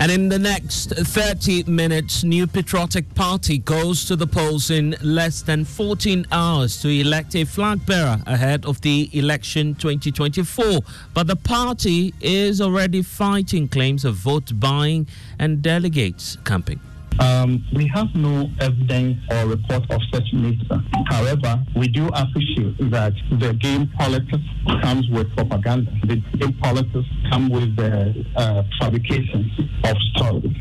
And 0.00 0.10
in 0.10 0.30
the 0.30 0.38
next 0.38 0.94
30 0.94 1.64
minutes, 1.64 2.24
New 2.24 2.46
Patriotic 2.46 3.14
Party 3.14 3.58
goes 3.58 4.06
to 4.06 4.16
the 4.16 4.26
polls 4.26 4.70
in 4.70 4.96
less 5.02 5.42
than 5.42 5.66
14 5.66 6.26
hours 6.32 6.80
to 6.80 6.88
elect 6.88 7.34
a 7.36 7.44
flag 7.44 7.84
bearer 7.84 8.18
ahead 8.26 8.64
of 8.64 8.80
the 8.80 9.10
election 9.12 9.74
2024. 9.74 10.80
But 11.12 11.26
the 11.26 11.36
party 11.36 12.14
is 12.22 12.62
already 12.62 13.02
fighting 13.02 13.68
claims 13.68 14.06
of 14.06 14.14
vote 14.14 14.58
buying 14.58 15.06
and 15.38 15.60
delegates 15.60 16.38
camping. 16.46 16.80
Um, 17.20 17.66
we 17.74 17.86
have 17.88 18.14
no 18.14 18.50
evidence 18.60 19.18
or 19.30 19.46
report 19.46 19.90
of 19.90 20.00
such 20.12 20.32
nature. 20.32 20.82
However, 21.06 21.62
we 21.76 21.86
do 21.88 22.08
appreciate 22.08 22.78
that 22.90 23.12
the 23.38 23.52
game 23.54 23.88
politics 23.98 24.42
comes 24.82 25.06
with 25.10 25.30
propaganda. 25.36 25.92
The 26.06 26.16
game 26.38 26.54
politics 26.62 27.06
come 27.30 27.50
with 27.50 27.76
the 27.76 28.24
uh, 28.36 28.62
fabrication 28.80 29.50
of 29.84 29.96
stories. 30.16 30.56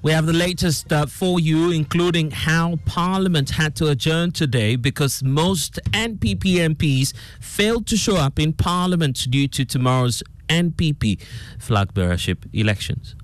We 0.00 0.12
have 0.12 0.26
the 0.26 0.32
latest 0.32 0.92
uh, 0.92 1.06
for 1.06 1.40
you, 1.40 1.70
including 1.70 2.30
how 2.30 2.78
Parliament 2.86 3.50
had 3.50 3.74
to 3.76 3.88
adjourn 3.88 4.30
today 4.30 4.76
because 4.76 5.22
most 5.24 5.80
NPP 5.86 6.54
MPs 6.74 7.12
failed 7.40 7.86
to 7.88 7.96
show 7.96 8.16
up 8.16 8.38
in 8.38 8.52
Parliament 8.52 9.26
due 9.28 9.48
to 9.48 9.64
tomorrow's 9.64 10.22
NPP 10.48 11.20
flag 11.58 11.94
bearership 11.94 12.44
elections. 12.52 13.14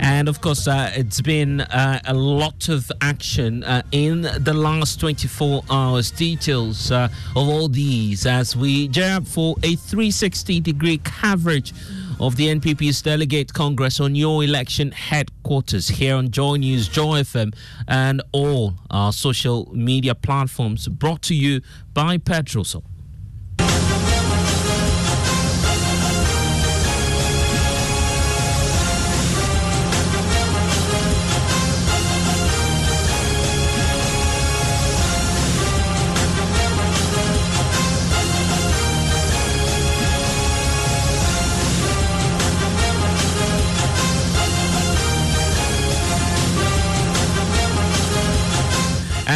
And 0.00 0.28
of 0.28 0.40
course, 0.40 0.68
uh, 0.68 0.92
it's 0.94 1.20
been 1.20 1.60
uh, 1.62 2.00
a 2.04 2.14
lot 2.14 2.68
of 2.68 2.90
action 3.00 3.64
uh, 3.64 3.82
in 3.92 4.22
the 4.22 4.54
last 4.54 5.00
24 5.00 5.62
hours. 5.70 6.10
Details 6.10 6.90
uh, 6.90 7.08
of 7.34 7.48
all 7.48 7.68
these 7.68 8.26
as 8.26 8.56
we 8.56 8.88
jump 8.88 9.26
for 9.26 9.56
a 9.62 9.76
360 9.76 10.60
degree 10.60 10.98
coverage 10.98 11.72
of 12.20 12.36
the 12.36 12.48
NPP's 12.48 13.02
Delegate 13.02 13.52
Congress 13.52 14.00
on 14.00 14.14
your 14.14 14.44
election 14.44 14.92
headquarters 14.92 15.88
here 15.88 16.16
on 16.16 16.30
Joy 16.30 16.56
News, 16.56 16.88
Joy 16.88 17.20
FM, 17.20 17.54
and 17.88 18.22
all 18.32 18.74
our 18.90 19.12
social 19.12 19.70
media 19.74 20.14
platforms 20.14 20.88
brought 20.88 21.22
to 21.22 21.34
you 21.34 21.60
by 21.92 22.18
Petrosol. 22.18 22.84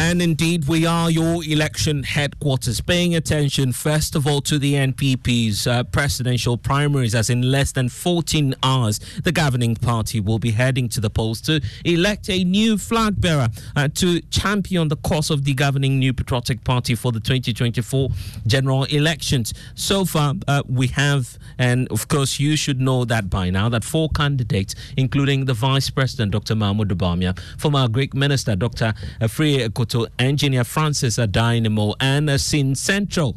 And 0.01 0.21
indeed, 0.21 0.65
we 0.65 0.85
are 0.85 1.11
your 1.11 1.43
election 1.43 2.03
headquarters, 2.03 2.79
paying 2.79 3.15
attention 3.15 3.73
first 3.73 4.15
of 4.15 4.25
all 4.25 4.39
to 4.43 4.57
the 4.57 4.75
NPP's 4.75 5.67
uh, 5.67 5.83
presidential 5.83 6.57
primaries, 6.57 7.13
as 7.13 7.29
in 7.29 7.51
less 7.51 7.73
than 7.73 7.89
14 7.89 8.55
hours, 8.63 8.99
the 9.25 9.33
governing 9.33 9.75
party 9.75 10.21
will 10.21 10.39
be 10.39 10.51
heading 10.51 10.87
to 10.89 11.01
the 11.01 11.09
polls 11.09 11.41
to 11.41 11.61
elect 11.83 12.29
a 12.29 12.45
new 12.45 12.77
flag 12.77 13.19
bearer 13.19 13.49
uh, 13.75 13.89
to 13.95 14.21
champion 14.31 14.87
the 14.87 14.95
cause 14.95 15.29
of 15.29 15.43
the 15.43 15.53
governing 15.53 15.99
New 15.99 16.13
Patriotic 16.13 16.63
Party 16.63 16.95
for 16.95 17.11
the 17.11 17.19
2024 17.19 18.09
general 18.47 18.85
elections. 18.85 19.53
So 19.75 20.05
far, 20.05 20.33
uh, 20.47 20.63
we 20.69 20.87
have, 20.87 21.37
and 21.57 21.91
of 21.91 22.07
course, 22.07 22.39
you 22.39 22.55
should 22.55 22.79
know 22.79 23.03
that 23.03 23.29
by 23.29 23.49
now, 23.49 23.67
that 23.67 23.83
four 23.83 24.07
candidates, 24.15 24.75
including 24.95 25.43
the 25.43 25.53
Vice 25.53 25.89
President, 25.89 26.31
Dr. 26.31 26.55
Mahmoud 26.55 26.97
Bawumia, 26.97 27.37
former 27.57 27.85
Agric 27.85 28.13
Minister, 28.13 28.55
Dr. 28.55 28.93
Free 29.27 29.67
Koto, 29.89 30.05
Engineer 30.19 30.63
Francis 30.63 31.17
Addai-Nimoh, 31.17 31.95
and 31.99 32.29
Assin 32.29 32.75
Central 32.75 33.35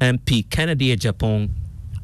MP 0.00 0.48
Kennedy 0.50 0.94
Agyapong 0.96 1.48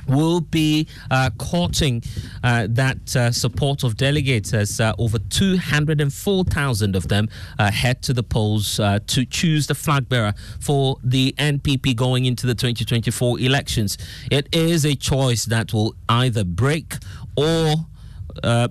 will 0.07 0.41
be 0.41 0.87
uh, 1.11 1.31
courting 1.37 2.03
uh, 2.45 2.67
that 2.71 3.17
uh, 3.17 3.31
support 3.33 3.83
of 3.83 3.97
delegates 3.97 4.55
as 4.55 4.81
uh, 4.81 4.93
over 4.99 5.19
204,000 5.19 6.97
of 6.97 7.09
them 7.09 7.29
uh, 7.59 7.71
head 7.71 8.01
to 8.01 8.13
the 8.13 8.23
polls 8.23 8.79
uh, 8.81 9.01
to 9.07 9.27
choose 9.27 9.67
the 9.67 9.75
flag 9.75 10.09
bearer 10.09 10.33
for 10.61 10.97
the 11.03 11.35
NPP 11.37 11.95
going 11.97 12.25
into 12.25 12.47
the 12.47 12.55
2024 12.55 13.41
elections. 13.41 13.99
It 14.31 14.49
is 14.53 14.87
a 14.87 14.95
choice 14.95 15.45
that 15.47 15.75
will 15.75 15.95
either 16.09 16.45
break 16.45 16.95
or 17.37 17.75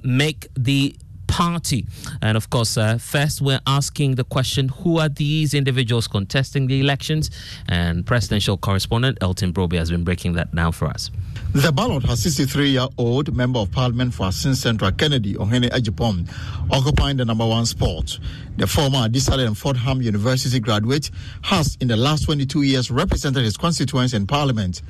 make 0.03 0.47
the 0.55 0.95
party. 1.37 1.85
And 2.19 2.35
of 2.35 2.49
course, 2.49 2.77
uh, 2.79 2.97
first 2.97 3.41
we're 3.41 3.59
asking 3.67 4.15
the 4.15 4.23
question 4.23 4.69
who 4.69 4.97
are 4.97 5.07
these 5.07 5.53
individuals 5.53 6.07
contesting 6.07 6.65
the 6.65 6.79
elections? 6.79 7.29
And 7.69 8.07
presidential 8.07 8.57
correspondent 8.57 9.19
Elton 9.21 9.53
Brobbey 9.53 9.77
has 9.77 9.91
been 9.91 10.03
breaking 10.03 10.33
that 10.33 10.55
down 10.55 10.71
for 10.71 10.87
us. 10.87 11.11
The 11.53 11.71
ballot 11.71 12.05
has 12.05 12.23
63 12.23 12.69
year 12.69 12.87
old 12.97 13.35
Member 13.35 13.59
of 13.59 13.71
Parliament 13.71 14.15
for 14.15 14.25
Assin 14.25 14.55
Central 14.55 14.91
Kennedy 14.91 15.35
Ohene 15.35 15.69
Agyapong 15.69 16.27
occupying 16.71 17.17
the 17.17 17.25
number 17.25 17.45
one 17.45 17.67
spot. 17.67 18.17
The 18.57 18.65
former 18.65 19.07
Disale 19.07 19.45
and 19.45 19.55
Fordham 19.55 20.01
University 20.01 20.59
graduate 20.59 21.11
has, 21.43 21.77
in 21.79 21.87
the 21.87 21.97
last 21.97 22.25
22 22.25 22.63
years, 22.63 22.89
represented 22.89 23.43
his 23.43 23.57
constituents 23.57 24.13
in 24.13 24.25
Parliament 24.25 24.81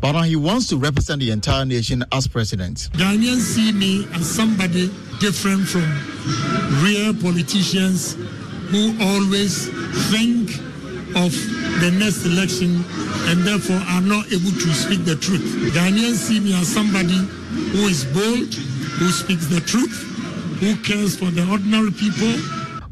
but 0.00 0.22
he 0.24 0.36
wants 0.36 0.68
to 0.68 0.76
represent 0.76 1.20
the 1.20 1.30
entire 1.30 1.64
nation 1.64 2.04
as 2.12 2.26
president. 2.26 2.88
Ghanaians 2.92 3.40
see 3.40 3.72
me 3.72 4.06
as 4.14 4.28
somebody 4.28 4.88
different 5.20 5.66
from 5.66 5.86
real 6.84 7.14
politicians 7.14 8.14
who 8.70 8.94
always 9.00 9.68
think 10.10 10.50
of 11.16 11.32
the 11.80 11.90
next 11.98 12.26
election 12.26 12.84
and 13.28 13.40
therefore 13.42 13.80
are 13.88 14.00
not 14.02 14.26
able 14.32 14.50
to 14.52 14.70
speak 14.74 15.04
the 15.04 15.16
truth. 15.16 15.72
Ghanaians 15.74 16.16
see 16.16 16.40
me 16.40 16.54
as 16.54 16.68
somebody 16.68 17.16
who 17.72 17.86
is 17.86 18.04
bold, 18.04 18.52
who 19.00 19.08
speaks 19.10 19.46
the 19.46 19.60
truth, 19.60 19.96
who 20.60 20.76
cares 20.82 21.16
for 21.16 21.30
the 21.30 21.48
ordinary 21.50 21.90
people, 21.92 22.32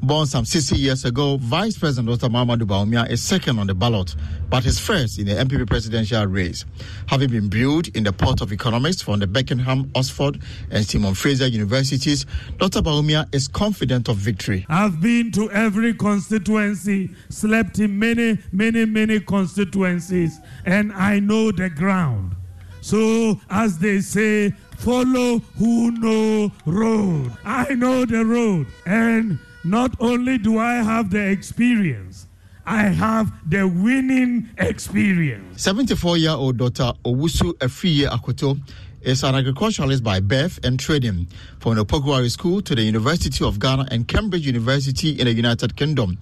Born 0.05 0.27
some 0.27 0.45
60 0.45 0.77
years 0.77 1.07
ago, 1.07 1.39
Vice 1.39 1.79
President 1.79 2.21
Dr. 2.21 2.31
Mamadou 2.31 2.67
Bawumia 2.67 3.09
is 3.09 3.23
second 3.23 3.59
on 3.59 3.67
the 3.67 3.75
ballot, 3.75 4.15
but 4.51 4.67
is 4.67 4.79
first 4.79 5.19
in 5.19 5.25
the 5.25 5.33
NPP 5.33 5.67
presidential 5.67 6.27
race. 6.27 6.67
Having 7.07 7.31
been 7.31 7.49
brewed 7.49 7.97
in 7.97 8.05
the 8.05 8.13
Port 8.13 8.43
of 8.43 8.53
Economics 8.53 9.01
from 9.01 9.21
the 9.21 9.27
Beckenham, 9.27 9.91
Oxford, 9.95 10.43
and 10.71 10.85
Simon 10.85 11.15
Fraser 11.15 11.47
universities, 11.47 12.27
Dr. 12.59 12.83
Bawumia 12.83 13.35
is 13.35 13.49
confident 13.49 14.11
of 14.11 14.17
victory. 14.17 14.67
I've 14.69 15.01
been 15.01 15.33
to 15.33 15.51
every 15.53 15.95
constituency, 15.95 17.09
slept 17.31 17.79
in 17.79 17.99
many, 17.99 18.39
many, 18.53 18.85
many 18.85 19.21
constituencies, 19.21 20.39
and 20.67 20.93
I 20.93 21.19
know 21.19 21.51
the 21.51 21.71
ground. 21.71 22.37
So, 22.83 23.41
as 23.49 23.79
they 23.79 24.01
say, 24.03 24.51
follow 24.77 25.39
who 25.57 25.93
know 25.93 26.53
road. 26.67 27.33
I 27.43 27.73
know 27.75 28.05
the 28.05 28.23
road, 28.23 28.67
and 28.85 29.39
not 29.65 29.97
only 30.01 30.39
do 30.39 30.59
I 30.59 30.75
have 30.75 31.11
the 31.11 31.27
experience, 31.31 32.27
I 32.67 32.83
have 32.85 33.33
the 33.49 33.67
winning 33.67 34.49
experience. 34.59 35.63
74 35.63 36.19
year 36.19 36.31
old 36.31 36.57
daughter 36.59 36.93
Owusu 37.05 37.53
Afriyie 37.55 38.07
Akoto 38.09 38.59
is 39.03 39.23
an 39.23 39.35
agriculturalist 39.35 40.03
by 40.03 40.19
birth 40.19 40.59
and 40.65 40.81
training 40.81 41.27
from 41.61 41.75
the 41.75 41.85
Opoku 41.85 42.07
Ware 42.07 42.29
School 42.31 42.63
to 42.63 42.75
the 42.75 42.83
University 42.83 43.45
of 43.45 43.59
Ghana 43.59 43.89
and 43.91 44.09
Cambridge 44.09 44.47
University 44.47 45.11
in 45.19 45.27
the 45.27 45.33
United 45.33 45.77
Kingdom, 45.77 46.17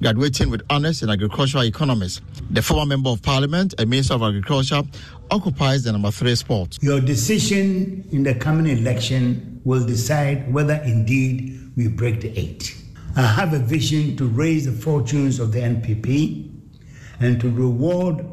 graduating 0.00 0.48
with 0.48 0.62
honors 0.70 1.02
in 1.02 1.10
agricultural 1.10 1.64
economics. 1.64 2.20
The 2.50 2.62
former 2.62 2.86
member 2.86 3.10
of 3.10 3.22
parliament 3.22 3.74
and 3.78 3.90
minister 3.90 4.14
of 4.14 4.22
agriculture 4.22 4.82
occupies 5.32 5.82
the 5.82 5.90
number 5.90 6.12
three 6.12 6.36
spot. 6.36 6.78
Your 6.80 7.00
decision 7.00 8.06
in 8.12 8.22
the 8.22 8.34
coming 8.36 8.66
election 8.78 9.60
will 9.64 9.84
decide 9.84 10.52
whether 10.52 10.74
indeed 10.84 11.72
we 11.76 11.88
break 11.88 12.20
the 12.20 12.38
eight. 12.38 12.76
I 13.16 13.22
have 13.22 13.52
a 13.52 13.58
vision 13.58 14.16
to 14.16 14.26
raise 14.26 14.66
the 14.66 14.72
fortunes 14.72 15.40
of 15.40 15.52
the 15.52 15.60
NPP 15.60 16.50
and 17.20 17.40
to 17.40 17.50
reward 17.50 18.24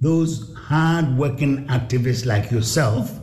those 0.00 0.54
hard-working 0.54 1.66
activists 1.66 2.24
like 2.24 2.50
yourself 2.50 3.18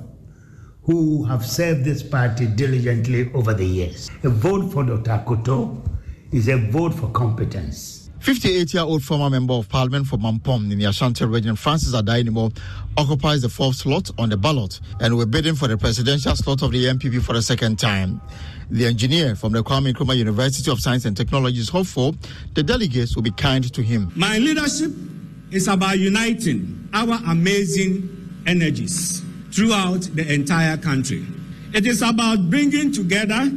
who 0.84 1.24
have 1.26 1.46
served 1.46 1.84
this 1.84 2.04
party 2.04 2.46
diligently 2.46 3.32
over 3.34 3.54
the 3.54 3.66
years. 3.66 4.10
A 4.24 4.30
vote 4.30 4.72
for 4.72 4.84
Dr. 4.84 5.12
Akoto 5.12 5.86
is 6.32 6.48
a 6.48 6.58
vote 6.58 6.94
for 6.94 7.10
competence. 7.10 8.07
58 8.20 8.74
year 8.74 8.84
old 8.84 9.04
former 9.04 9.30
member 9.30 9.54
of 9.54 9.70
parliament 9.70 10.08
for 10.08 10.18
Mampong 10.18 10.72
in 10.72 10.78
the 10.78 10.86
Ashanti 10.86 11.26
region, 11.26 11.56
Francis 11.56 11.94
Addai-Nimoh, 11.94 12.58
occupies 12.98 13.42
the 13.42 13.50
fourth 13.50 13.78
slot 13.78 14.10
on 14.18 14.30
the 14.30 14.38
ballot 14.38 14.80
and 15.00 15.16
will 15.16 15.26
bidding 15.26 15.56
for 15.56 15.68
the 15.68 15.78
presidential 15.78 16.36
slot 16.36 16.62
of 16.62 16.72
the 16.72 16.86
NPP 16.86 17.22
for 17.22 17.34
the 17.34 17.42
second 17.42 17.78
time. 17.78 18.20
The 18.70 18.86
engineer 18.86 19.36
from 19.36 19.54
the 19.54 19.64
Kwame 19.64 19.94
Nkrumah 19.94 20.18
University 20.18 20.70
of 20.72 20.80
Science 20.80 21.06
and 21.06 21.16
Technology 21.16 21.60
is 21.60 21.70
hopeful 21.70 22.16
the 22.54 22.64
delegates 22.64 23.16
will 23.16 23.24
be 23.24 23.32
kind 23.32 23.72
to 23.74 23.82
him. 23.82 24.12
My 24.16 24.38
leadership 24.40 24.92
is 25.52 25.68
about 25.68 26.00
uniting 26.00 26.90
our 26.94 27.20
amazing 27.28 28.42
energies 28.46 29.22
throughout 29.52 30.02
the 30.16 30.34
entire 30.34 30.76
country. 30.78 31.26
It 31.74 31.86
is 31.86 32.02
about 32.02 32.50
bringing 32.50 32.92
together 32.92 33.50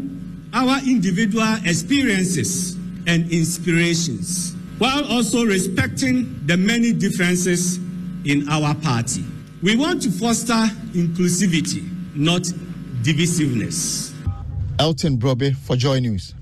our 0.53 0.79
individual 0.85 1.57
experiences 1.65 2.77
and 3.11 3.29
inspirations 3.33 4.55
while 4.79 5.05
also 5.11 5.45
respecting 5.45 6.41
the 6.47 6.57
many 6.57 6.93
differences 6.93 7.79
in 8.25 8.49
our 8.49 8.73
party. 8.77 9.25
We 9.62 9.77
want 9.77 10.01
to 10.03 10.12
foster 10.12 10.55
inclusivity, 10.95 11.83
not 12.15 12.43
divisiveness. 13.03 14.15
Elton 14.79 15.19
Brobbey 15.19 15.57
for 15.57 15.75
Joy 15.75 15.99
News. 15.99 16.35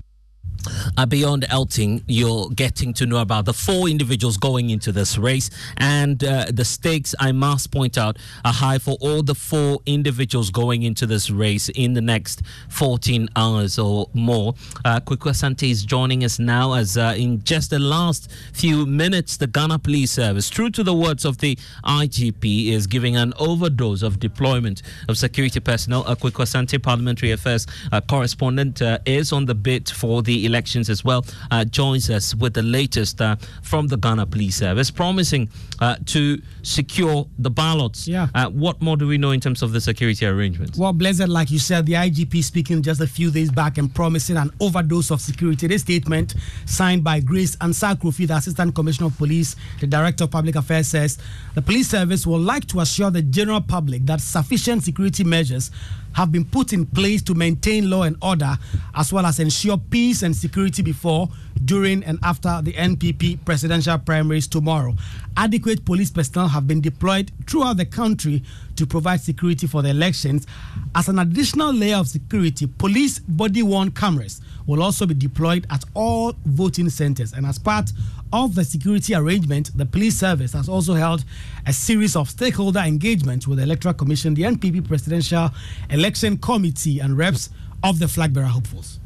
Uh, 0.99 1.05
beyond 1.05 1.43
Elting, 1.43 2.03
you're 2.07 2.49
getting 2.49 2.91
to 2.91 3.05
know 3.05 3.19
about 3.19 3.45
the 3.45 3.53
four 3.53 3.87
individuals 3.87 4.35
going 4.35 4.69
into 4.69 4.91
this 4.91 5.17
race, 5.17 5.49
and 5.77 6.21
uh, 6.25 6.47
the 6.51 6.65
stakes, 6.65 7.15
I 7.21 7.31
must 7.31 7.71
point 7.71 7.97
out, 7.97 8.17
are 8.43 8.51
high 8.51 8.79
for 8.79 8.97
all 8.99 9.23
the 9.23 9.33
four 9.33 9.79
individuals 9.85 10.49
going 10.49 10.83
into 10.83 11.05
this 11.05 11.31
race 11.31 11.69
in 11.69 11.93
the 11.93 12.01
next 12.01 12.41
14 12.67 13.29
hours 13.37 13.79
or 13.79 14.09
more. 14.13 14.55
Uh, 14.83 14.99
Kwaku 14.99 15.29
Asante 15.29 15.71
is 15.71 15.85
joining 15.85 16.25
us 16.25 16.37
now, 16.37 16.73
as 16.73 16.97
uh, 16.97 17.13
in 17.15 17.45
just 17.45 17.69
the 17.69 17.79
last 17.79 18.29
few 18.51 18.85
minutes, 18.85 19.37
the 19.37 19.47
Ghana 19.47 19.79
Police 19.79 20.11
Service, 20.11 20.49
true 20.49 20.69
to 20.69 20.83
the 20.83 20.93
words 20.93 21.23
of 21.23 21.37
the 21.37 21.57
IGP, 21.85 22.73
is 22.73 22.87
giving 22.87 23.15
an 23.15 23.31
overdose 23.39 24.01
of 24.01 24.19
deployment 24.19 24.81
of 25.07 25.17
security 25.17 25.61
personnel. 25.61 26.03
Uh, 26.05 26.15
Kwaku 26.15 26.43
Asante, 26.43 26.83
Parliamentary 26.83 27.31
Affairs 27.31 27.65
uh, 27.93 28.01
correspondent, 28.01 28.81
uh, 28.81 28.99
is 29.05 29.31
on 29.31 29.45
the 29.45 29.55
bit 29.55 29.89
for 29.89 30.21
the 30.21 30.45
elections 30.45 30.88
as 30.89 31.03
well, 31.03 31.25
uh, 31.51 31.65
joins 31.65 32.09
us 32.09 32.35
with 32.35 32.53
the 32.53 32.63
latest 32.63 33.21
uh, 33.21 33.35
from 33.63 33.87
the 33.87 33.97
Ghana 33.97 34.25
Police 34.25 34.57
Service, 34.57 34.91
promising 34.91 35.49
uh, 35.79 35.95
to 36.07 36.41
secure 36.63 37.27
the 37.37 37.49
ballots. 37.49 38.07
Yeah. 38.07 38.27
Uh, 38.35 38.49
what 38.49 38.81
more 38.81 38.97
do 38.97 39.07
we 39.07 39.17
know 39.17 39.31
in 39.31 39.39
terms 39.39 39.61
of 39.61 39.71
the 39.71 39.81
security 39.81 40.25
arrangements? 40.25 40.77
Well, 40.77 40.93
Blessed, 40.93 41.27
like 41.27 41.51
you 41.51 41.59
said, 41.59 41.85
the 41.85 41.93
IGP 41.93 42.43
speaking 42.43 42.81
just 42.81 43.01
a 43.01 43.07
few 43.07 43.31
days 43.31 43.51
back 43.51 43.77
and 43.77 43.93
promising 43.93 44.37
an 44.37 44.51
overdose 44.59 45.11
of 45.11 45.21
security. 45.21 45.67
This 45.67 45.81
statement, 45.81 46.35
signed 46.65 47.03
by 47.03 47.19
Grace 47.19 47.55
Ansah-Akrofi, 47.57 48.27
the 48.27 48.35
Assistant 48.35 48.75
Commissioner 48.75 49.07
of 49.07 49.17
Police, 49.17 49.55
the 49.79 49.87
Director 49.87 50.25
of 50.25 50.31
Public 50.31 50.55
Affairs, 50.55 50.87
says 50.87 51.17
the 51.59 51.65
police 51.65 51.89
service 51.89 52.25
would 52.25 52.39
like 52.39 52.65
to 52.65 52.79
assure 52.79 53.11
the 53.11 53.21
general 53.21 53.59
public 53.59 54.05
that 54.05 54.21
sufficient 54.21 54.81
security 54.81 55.25
measures 55.25 55.71
have 56.13 56.31
been 56.31 56.45
put 56.45 56.71
in 56.71 56.85
place 56.85 57.21
to 57.21 57.33
maintain 57.33 57.89
law 57.89 58.03
and 58.03 58.15
order 58.21 58.57
as 58.95 59.11
well 59.11 59.25
as 59.25 59.41
ensure 59.41 59.77
peace 59.77 60.23
and 60.23 60.33
security 60.33 60.81
before, 60.81 61.27
during, 61.65 62.03
and 62.03 62.19
after 62.23 62.61
the 62.61 62.73
NPP 62.73 63.43
presidential 63.45 63.97
primaries 63.97 64.47
tomorrow. 64.47 64.93
Adequate 65.37 65.85
police 65.85 66.11
personnel 66.11 66.47
have 66.47 66.67
been 66.67 66.81
deployed 66.81 67.31
throughout 67.47 67.77
the 67.77 67.85
country 67.85 68.43
to 68.75 68.85
provide 68.85 69.21
security 69.21 69.67
for 69.67 69.81
the 69.81 69.89
elections. 69.89 70.47
As 70.95 71.09
an 71.09 71.19
additional 71.19 71.73
layer 71.73 71.97
of 71.97 72.07
security, 72.07 72.67
police 72.67 73.19
body 73.19 73.63
worn 73.63 73.91
cameras 73.91 74.41
will 74.65 74.83
also 74.83 75.05
be 75.05 75.13
deployed 75.13 75.65
at 75.69 75.83
all 75.93 76.33
voting 76.45 76.89
centers. 76.89 77.33
And 77.33 77.45
as 77.45 77.57
part 77.57 77.91
of 78.31 78.55
the 78.55 78.63
security 78.63 79.15
arrangement, 79.15 79.71
the 79.75 79.85
police 79.85 80.17
service 80.17 80.53
has 80.53 80.69
also 80.69 80.93
held 80.93 81.25
a 81.65 81.73
series 81.73 82.15
of 82.15 82.29
stakeholder 82.29 82.79
engagements 82.79 83.47
with 83.47 83.57
the 83.57 83.63
Electoral 83.63 83.95
Commission, 83.95 84.33
the 84.33 84.43
NPP 84.43 84.87
Presidential 84.87 85.49
Election 85.89 86.37
Committee, 86.37 86.99
and 86.99 87.17
reps 87.17 87.49
of 87.83 87.99
the 87.99 88.07
flag 88.07 88.33
bearer 88.33 88.45
hopefuls. 88.45 88.99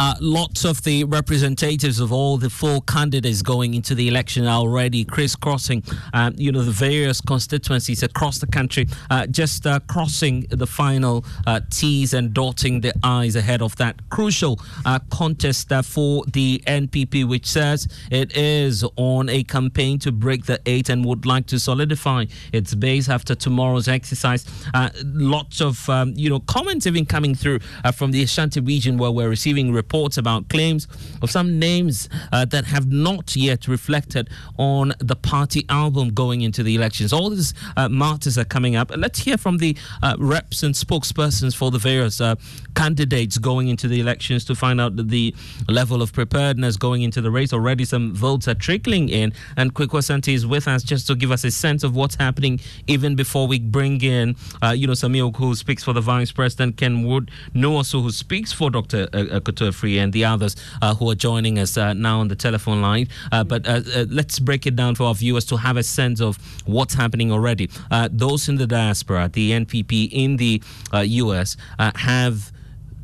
Uh, 0.00 0.14
lots 0.18 0.64
of 0.64 0.82
the 0.84 1.04
representatives 1.04 2.00
of 2.00 2.10
all 2.10 2.38
the 2.38 2.48
four 2.48 2.80
candidates 2.80 3.42
going 3.42 3.74
into 3.74 3.94
the 3.94 4.08
election 4.08 4.46
are 4.46 4.60
already 4.60 5.04
crisscrossing, 5.04 5.82
um, 6.14 6.32
you 6.38 6.50
know, 6.50 6.62
the 6.62 6.70
various 6.70 7.20
constituencies 7.20 8.02
across 8.02 8.38
the 8.38 8.46
country, 8.46 8.88
uh, 9.10 9.26
just 9.26 9.66
uh, 9.66 9.78
crossing 9.90 10.46
the 10.48 10.66
final 10.66 11.22
uh, 11.46 11.60
T's 11.68 12.14
and 12.14 12.32
dotting 12.32 12.80
the 12.80 12.94
I's 13.04 13.36
ahead 13.36 13.60
of 13.60 13.76
that 13.76 14.08
crucial 14.08 14.58
uh, 14.86 15.00
contest 15.10 15.70
uh, 15.70 15.82
for 15.82 16.24
the 16.32 16.62
NPP, 16.66 17.28
which 17.28 17.44
says 17.44 17.86
it 18.10 18.34
is 18.34 18.82
on 18.96 19.28
a 19.28 19.42
campaign 19.42 19.98
to 19.98 20.10
break 20.10 20.46
the 20.46 20.58
eight 20.64 20.88
and 20.88 21.04
would 21.04 21.26
like 21.26 21.44
to 21.48 21.58
solidify 21.58 22.24
its 22.54 22.74
base 22.74 23.10
after 23.10 23.34
tomorrow's 23.34 23.86
exercise. 23.86 24.46
lots 25.04 25.60
of, 25.60 25.86
um, 25.90 26.14
you 26.16 26.30
know, 26.30 26.40
comments 26.40 26.86
even 26.86 27.04
coming 27.04 27.34
through 27.34 27.58
from 27.92 28.12
the 28.12 28.22
Ashanti 28.22 28.60
region 28.60 28.96
where 28.96 29.10
we're 29.10 29.28
receiving 29.28 29.70
reports 29.70 29.89
about 29.90 30.48
claims 30.48 30.86
of 31.20 31.30
some 31.30 31.58
names 31.58 32.08
uh, 32.32 32.44
that 32.44 32.64
have 32.64 32.92
not 32.92 33.34
yet 33.34 33.66
reflected 33.66 34.30
on 34.56 34.94
the 35.00 35.16
party 35.16 35.66
album 35.68 36.10
going 36.10 36.42
into 36.42 36.62
the 36.62 36.76
elections. 36.76 37.12
All 37.12 37.28
these 37.30 37.54
uh, 37.76 37.88
matters 37.88 38.38
are 38.38 38.44
coming 38.44 38.76
up. 38.76 38.92
Let's 38.96 39.18
hear 39.18 39.36
from 39.36 39.58
the 39.58 39.76
uh, 40.02 40.14
reps 40.18 40.62
and 40.62 40.74
spokespersons 40.76 41.56
for 41.56 41.72
the 41.72 41.78
various 41.78 42.20
uh, 42.20 42.36
candidates 42.76 43.36
going 43.36 43.66
into 43.66 43.88
the 43.88 43.98
elections 43.98 44.44
to 44.44 44.54
find 44.54 44.80
out 44.80 44.94
the 45.08 45.34
level 45.68 46.02
of 46.02 46.12
preparedness 46.12 46.76
going 46.76 47.02
into 47.02 47.20
the 47.20 47.30
race. 47.30 47.52
Already 47.52 47.84
some 47.84 48.14
votes 48.14 48.46
are 48.46 48.54
trickling 48.54 49.08
in, 49.08 49.32
and 49.56 49.74
Kwaku 49.74 49.98
Asante 49.98 50.32
is 50.32 50.46
with 50.46 50.68
us 50.68 50.84
just 50.84 51.08
to 51.08 51.16
give 51.16 51.32
us 51.32 51.42
a 51.42 51.50
sense 51.50 51.82
of 51.82 51.96
what's 51.96 52.14
happening 52.14 52.60
even 52.86 53.16
before 53.16 53.48
we 53.48 53.58
bring 53.58 54.00
in, 54.02 54.36
uh, 54.62 54.70
you 54.70 54.86
know, 54.86 54.92
Samir 54.92 55.34
who 55.36 55.54
speaks 55.56 55.82
for 55.82 55.92
the 55.92 56.00
Vice 56.00 56.30
President, 56.30 56.76
Ken 56.76 57.02
Wood, 57.02 57.30
Noaso 57.54 58.02
who 58.02 58.10
speaks 58.10 58.52
for 58.52 58.70
Dr. 58.70 59.08
Akoto 59.08 59.79
Free 59.80 59.98
and 59.98 60.12
the 60.12 60.24
others 60.26 60.56
uh, 60.82 60.94
who 60.94 61.10
are 61.10 61.14
joining 61.14 61.58
us 61.58 61.76
uh, 61.76 61.94
now 61.94 62.20
on 62.20 62.28
the 62.28 62.36
telephone 62.36 62.82
line. 62.82 63.08
Uh, 63.32 63.44
but 63.44 63.66
let's 64.10 64.38
break 64.38 64.66
it 64.66 64.76
down 64.76 64.94
for 64.94 65.04
our 65.04 65.14
viewers 65.14 65.44
to 65.46 65.56
have 65.56 65.76
a 65.76 65.82
sense 65.82 66.20
of 66.20 66.36
what's 66.66 66.94
happening 66.94 67.32
already. 67.32 67.70
Those 68.10 68.48
in 68.48 68.56
the 68.56 68.66
diaspora, 68.66 69.30
the 69.32 69.52
NPP 69.52 70.10
in 70.12 70.36
the 70.36 70.62
US, 70.92 71.56
have 71.78 72.52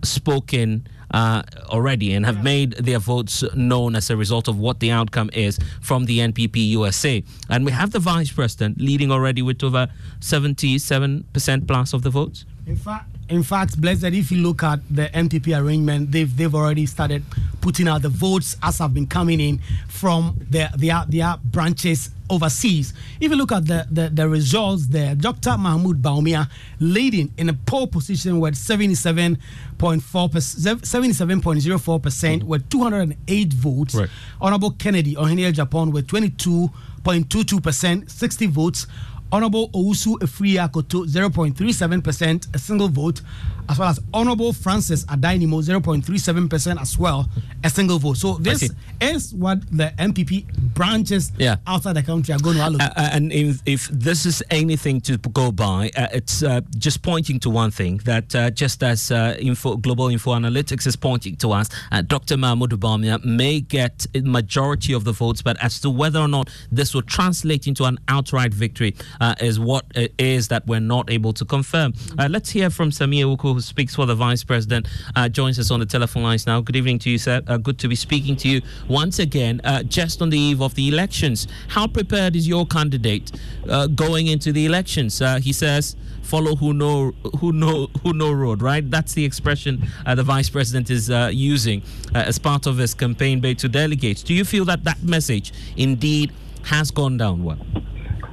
spoken. 0.02 0.86
Uh, 1.08 1.42
already 1.68 2.12
and 2.14 2.26
have 2.26 2.42
made 2.42 2.72
their 2.72 2.98
votes 2.98 3.44
known 3.54 3.94
as 3.94 4.10
a 4.10 4.16
result 4.16 4.48
of 4.48 4.58
what 4.58 4.80
the 4.80 4.90
outcome 4.90 5.30
is 5.32 5.56
from 5.80 6.04
the 6.06 6.18
NPP 6.18 6.56
USA. 6.70 7.22
And 7.48 7.64
we 7.64 7.70
have 7.70 7.92
the 7.92 8.00
vice 8.00 8.32
president 8.32 8.80
leading 8.80 9.12
already 9.12 9.40
with 9.40 9.62
over 9.62 9.88
77% 10.18 11.68
plus 11.68 11.92
of 11.92 12.02
the 12.02 12.10
votes. 12.10 12.44
In 12.66 12.76
fact, 12.76 13.15
in 13.28 13.42
fact, 13.42 13.80
blessed 13.80 14.04
if 14.04 14.30
you 14.30 14.38
look 14.38 14.62
at 14.62 14.78
the 14.90 15.06
NPP 15.06 15.58
arrangement, 15.58 16.12
they've 16.12 16.36
they've 16.36 16.54
already 16.54 16.86
started 16.86 17.24
putting 17.60 17.88
out 17.88 18.02
the 18.02 18.08
votes 18.08 18.56
as 18.62 18.78
have 18.78 18.94
been 18.94 19.06
coming 19.06 19.40
in 19.40 19.58
from 19.88 20.36
their 20.50 20.70
their, 20.76 21.04
their 21.08 21.36
branches 21.44 22.10
overseas. 22.28 22.92
If 23.20 23.30
you 23.30 23.36
look 23.36 23.52
at 23.52 23.66
the, 23.66 23.86
the, 23.90 24.08
the 24.08 24.28
results 24.28 24.88
there, 24.88 25.14
Dr. 25.14 25.56
Mahmoud 25.56 26.02
Bawumia 26.02 26.50
leading 26.80 27.32
in 27.36 27.48
a 27.48 27.54
pole 27.54 27.86
position 27.86 28.40
with 28.40 28.54
77.4 28.54 29.38
77.04% 29.78 32.42
with 32.42 32.68
208 32.68 33.52
votes. 33.52 33.94
Right. 33.94 34.08
Honorable 34.40 34.72
Kennedy 34.72 35.14
Ohene 35.14 35.52
Agyapong 35.52 35.92
with 35.92 36.08
22 36.08 36.72
0.22%, 37.06 38.10
60 38.10 38.46
votes. 38.46 38.86
Honorable 39.32 39.68
Owusu 39.70 40.18
Afriyie 40.20 40.58
Akoto, 40.66 41.04
0.37%, 41.06 42.54
a 42.54 42.58
single 42.58 42.88
vote, 42.88 43.20
as 43.68 43.78
well 43.78 43.88
as 43.88 43.98
Honorable 44.14 44.52
Francis 44.52 45.04
Addai-Nimoh, 45.06 45.62
0.37% 45.80 46.80
as 46.80 46.96
well, 46.98 47.28
a 47.64 47.68
single 47.70 47.98
vote. 47.98 48.16
So 48.16 48.34
this 48.34 48.70
is 49.00 49.34
what 49.34 49.60
the 49.76 49.92
NPP 49.98 50.46
branches 50.74 51.32
Yeah. 51.38 51.56
outside 51.66 51.94
the 51.94 52.02
country 52.04 52.34
are 52.34 52.38
going 52.38 52.56
to 52.56 52.62
allocate. 52.62 52.88
Uh, 52.96 53.10
and 53.12 53.32
if, 53.32 53.60
if 53.66 53.88
this 53.88 54.26
is 54.26 54.42
anything 54.50 55.00
to 55.02 55.18
go 55.18 55.50
by, 55.50 55.90
uh, 55.96 56.06
it's 56.12 56.44
uh, 56.44 56.60
just 56.78 57.02
pointing 57.02 57.40
to 57.40 57.50
one 57.50 57.72
thing 57.72 57.98
that 58.04 58.34
uh, 58.34 58.50
just 58.50 58.82
as 58.84 59.10
uh, 59.10 59.36
info, 59.40 59.76
Global 59.76 60.08
Info 60.08 60.32
Analytics 60.32 60.86
is 60.86 60.94
pointing 60.94 61.34
to 61.36 61.50
us, 61.50 61.68
uh, 61.90 62.02
Dr. 62.02 62.36
Mahmoud 62.36 62.70
Bawumia 62.80 63.24
may 63.24 63.60
get 63.60 64.06
a 64.14 64.20
majority 64.20 64.92
of 64.92 65.02
the 65.02 65.12
votes, 65.12 65.42
but 65.42 65.56
as 65.62 65.80
to 65.80 65.90
whether 65.90 66.20
or 66.20 66.28
not 66.28 66.48
this 66.70 66.94
will 66.94 67.02
translate 67.02 67.66
into 67.66 67.84
an 67.84 67.98
outright 68.06 68.54
victory 68.54 68.94
uh, 69.20 69.34
is 69.40 69.58
what 69.58 69.84
it 69.94 70.14
is 70.18 70.48
that 70.48 70.66
we're 70.66 70.80
not 70.80 71.10
able 71.10 71.32
to 71.32 71.44
confirm. 71.44 71.94
Uh, 72.18 72.28
let's 72.30 72.50
hear 72.50 72.70
from 72.70 72.90
Samir 72.90 73.30
Uku, 73.30 73.54
who 73.54 73.60
speaks 73.60 73.94
for 73.94 74.06
the 74.06 74.14
Vice 74.14 74.44
President, 74.44 74.88
uh, 75.14 75.28
joins 75.28 75.58
us 75.58 75.70
on 75.70 75.80
the 75.80 75.86
telephone 75.86 76.22
lines 76.22 76.46
now. 76.46 76.60
Good 76.60 76.76
evening 76.76 76.98
to 77.00 77.10
you, 77.10 77.18
sir. 77.18 77.42
Uh, 77.46 77.56
good 77.56 77.78
to 77.78 77.88
be 77.88 77.96
speaking 77.96 78.36
to 78.36 78.48
you 78.48 78.62
once 78.88 79.18
again, 79.18 79.60
uh, 79.64 79.82
just 79.82 80.22
on 80.22 80.30
the 80.30 80.38
eve 80.38 80.60
of 80.60 80.74
the 80.74 80.88
elections. 80.88 81.48
How 81.68 81.86
prepared 81.86 82.36
is 82.36 82.46
your 82.46 82.66
candidate 82.66 83.32
uh, 83.68 83.86
going 83.88 84.26
into 84.28 84.52
the 84.52 84.66
elections? 84.66 85.22
He 85.42 85.52
says, 85.52 85.96
"Follow 86.22 86.56
who 86.56 86.72
know 86.72 87.12
who 87.38 87.52
know 87.52 87.88
who 88.02 88.12
know 88.12 88.32
road." 88.32 88.62
Right? 88.62 88.88
That's 88.90 89.14
the 89.14 89.24
expression 89.24 89.86
uh, 90.04 90.14
the 90.14 90.22
Vice 90.22 90.48
President 90.48 90.90
is 90.90 91.10
uh, 91.10 91.30
using 91.32 91.82
uh, 92.14 92.18
as 92.18 92.38
part 92.38 92.66
of 92.66 92.78
his 92.78 92.94
campaign 92.94 93.40
bait 93.40 93.58
to 93.58 93.68
delegates. 93.68 94.22
Do 94.22 94.34
you 94.34 94.44
feel 94.44 94.64
that 94.66 94.84
that 94.84 95.02
message 95.02 95.52
indeed 95.76 96.32
has 96.64 96.90
gone 96.90 97.16
down 97.16 97.44
well? 97.44 97.58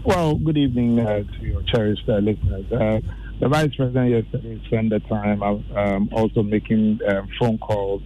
Well, 0.06 0.36
good 0.36 0.58
evening 0.58 1.00
uh, 1.00 1.24
to 1.24 1.46
your 1.46 1.62
cherished 1.64 2.10
uh, 2.10 2.18
listeners. 2.18 2.70
Uh, 2.70 3.00
the 3.40 3.48
Vice 3.48 3.74
President 3.74 4.10
yesterday 4.12 4.62
spent 4.68 4.90
the 4.90 5.00
time 5.00 5.42
um, 5.42 6.10
also 6.12 6.44
making 6.44 7.00
um, 7.08 7.30
phone 7.40 7.58
calls 7.58 8.02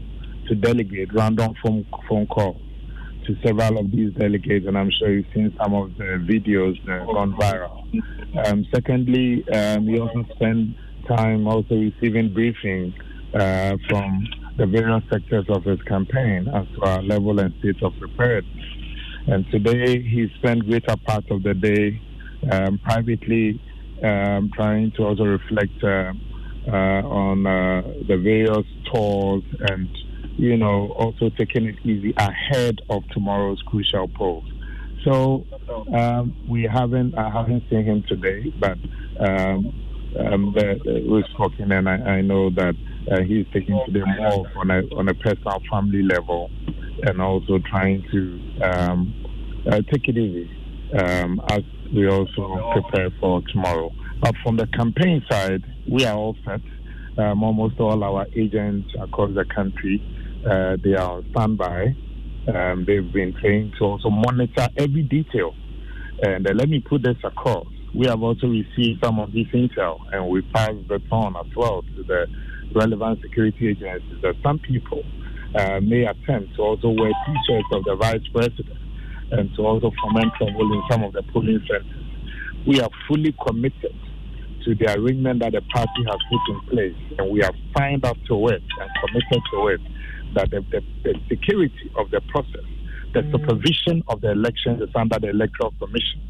to 0.47 0.53
delegate, 0.53 1.11
random 1.11 1.55
phone, 1.63 1.87
phone 2.07 2.27
calls 2.27 2.61
to 3.25 3.35
several 3.43 3.79
of 3.79 3.89
these 3.89 4.13
delegates, 4.13 4.67
and 4.67 4.77
I'm 4.77 4.91
sure 4.91 5.11
you've 5.11 5.25
seen 5.33 5.51
some 5.57 5.73
of 5.73 5.97
the 5.97 6.23
videos 6.23 6.77
that 6.85 6.99
have 6.99 7.07
gone 7.07 7.33
viral. 7.33 7.83
Um, 8.45 8.63
secondly, 8.71 9.43
um, 9.49 9.87
he 9.87 9.99
also 9.99 10.23
spent 10.35 10.77
time 11.07 11.47
also 11.47 11.73
receiving 11.73 12.31
briefing 12.31 12.93
uh, 13.33 13.75
from 13.89 14.27
the 14.57 14.67
various 14.67 15.03
sectors 15.09 15.45
of 15.49 15.63
his 15.63 15.81
campaign 15.81 16.47
as 16.47 16.67
to 16.75 16.81
our 16.83 17.01
level 17.01 17.39
and 17.39 17.55
state 17.57 17.81
of 17.81 17.93
preparedness. 17.99 18.66
And 19.27 19.45
today 19.51 20.01
he 20.01 20.31
spent 20.37 20.65
greater 20.65 20.95
part 21.05 21.29
of 21.31 21.43
the 21.43 21.53
day 21.53 22.01
um, 22.51 22.79
privately 22.79 23.61
um, 24.03 24.51
trying 24.55 24.91
to 24.93 25.03
also 25.03 25.23
reflect 25.23 25.83
uh, 25.83 26.13
uh, 26.67 26.71
on 26.71 27.45
uh, 27.45 27.81
the 28.07 28.17
various 28.17 28.65
tours 28.91 29.43
and, 29.69 29.89
you 30.37 30.55
know, 30.55 30.91
also 30.93 31.29
taking 31.37 31.65
it 31.65 31.75
easy 31.83 32.13
ahead 32.17 32.79
of 32.89 33.03
tomorrow's 33.09 33.61
crucial 33.63 34.07
polls. 34.07 34.45
So 35.03 35.45
um, 35.93 36.35
we 36.47 36.63
haven't, 36.63 37.17
I 37.17 37.29
haven't 37.29 37.63
seen 37.69 37.83
him 37.83 38.03
today, 38.07 38.53
but 38.59 38.77
um, 39.19 39.73
um, 40.19 40.53
we've 41.09 41.25
spoken, 41.33 41.71
and 41.71 41.87
I, 41.87 41.95
I 41.95 42.21
know 42.21 42.49
that 42.51 42.75
uh, 43.11 43.21
he's 43.21 43.45
taking 43.53 43.79
today 43.85 44.03
more 44.19 44.49
on 44.57 44.71
a 44.71 44.81
on 44.95 45.07
a 45.07 45.13
personal 45.13 45.61
family 45.69 46.01
level, 46.01 46.49
and 47.03 47.21
also 47.21 47.59
trying 47.69 48.03
to 48.11 48.63
um, 48.63 49.13
uh, 49.69 49.81
take 49.91 50.07
it 50.07 50.17
easy 50.17 50.49
um, 50.97 51.41
as 51.49 51.61
we 51.93 52.07
also 52.07 52.71
prepare 52.73 53.09
for 53.19 53.41
tomorrow. 53.51 53.91
But 54.21 54.35
from 54.43 54.57
the 54.57 54.67
campaign 54.67 55.23
side, 55.29 55.63
we 55.89 56.05
are 56.05 56.15
all 56.15 56.35
set. 56.45 56.61
Um, 57.17 57.43
almost 57.43 57.79
all 57.79 58.03
our 58.03 58.27
agents 58.35 58.89
across 58.99 59.33
the 59.33 59.45
country, 59.45 60.01
uh, 60.45 60.77
they 60.83 60.93
are 60.93 61.17
on 61.17 61.27
standby. 61.31 61.95
Um, 62.53 62.85
they've 62.85 63.11
been 63.11 63.33
trained 63.33 63.73
to 63.79 63.85
also 63.85 64.09
monitor 64.09 64.69
every 64.77 65.01
detail. 65.03 65.55
And 66.21 66.47
uh, 66.47 66.53
let 66.53 66.69
me 66.69 66.79
put 66.79 67.03
this 67.03 67.17
across. 67.23 67.67
We 67.95 68.05
have 68.05 68.21
also 68.21 68.47
received 68.47 69.03
some 69.03 69.19
of 69.19 69.31
this 69.31 69.47
intel, 69.53 69.99
and 70.13 70.29
we 70.29 70.41
passed 70.53 70.87
the 70.87 71.01
on 71.11 71.35
as 71.35 71.55
well 71.55 71.81
to 71.81 72.03
the 72.03 72.27
relevant 72.75 73.21
security 73.21 73.69
agencies 73.69 74.21
that 74.21 74.35
some 74.43 74.59
people 74.59 75.03
uh, 75.57 75.79
may 75.81 76.05
attempt 76.05 76.55
to 76.55 76.61
also 76.61 76.89
wear 76.89 77.11
T-shirts 77.25 77.67
of 77.71 77.83
the 77.85 77.95
vice 77.95 78.25
president 78.33 78.77
and 79.31 79.53
to 79.55 79.65
also 79.65 79.91
foment 80.01 80.31
trouble 80.37 80.73
in 80.73 80.83
some 80.89 81.03
of 81.03 81.13
the 81.13 81.23
polling 81.33 81.59
centers. 81.67 82.03
We 82.65 82.79
are 82.81 82.89
fully 83.07 83.35
committed 83.45 83.95
to 84.65 84.75
the 84.75 84.93
arrangement 84.93 85.39
that 85.39 85.53
the 85.53 85.61
party 85.61 86.03
has 86.05 86.19
put 86.29 86.53
in 86.53 86.59
place, 86.69 87.17
and 87.17 87.31
we 87.31 87.39
have 87.39 87.55
signed 87.77 88.05
up 88.05 88.17
to 88.27 88.47
it 88.47 88.61
and 88.79 88.89
committed 89.05 89.41
to 89.51 89.67
it 89.67 89.81
that 90.35 90.51
the, 90.51 90.61
the, 90.71 90.81
the 91.03 91.13
security 91.29 91.91
of 91.97 92.11
the 92.11 92.21
process, 92.29 92.65
the 93.13 93.23
supervision 93.31 94.03
of 94.07 94.21
the 94.21 94.31
elections 94.31 94.81
is 94.81 94.89
under 94.95 95.17
the 95.19 95.29
Electoral 95.29 95.73
Commission, 95.79 96.21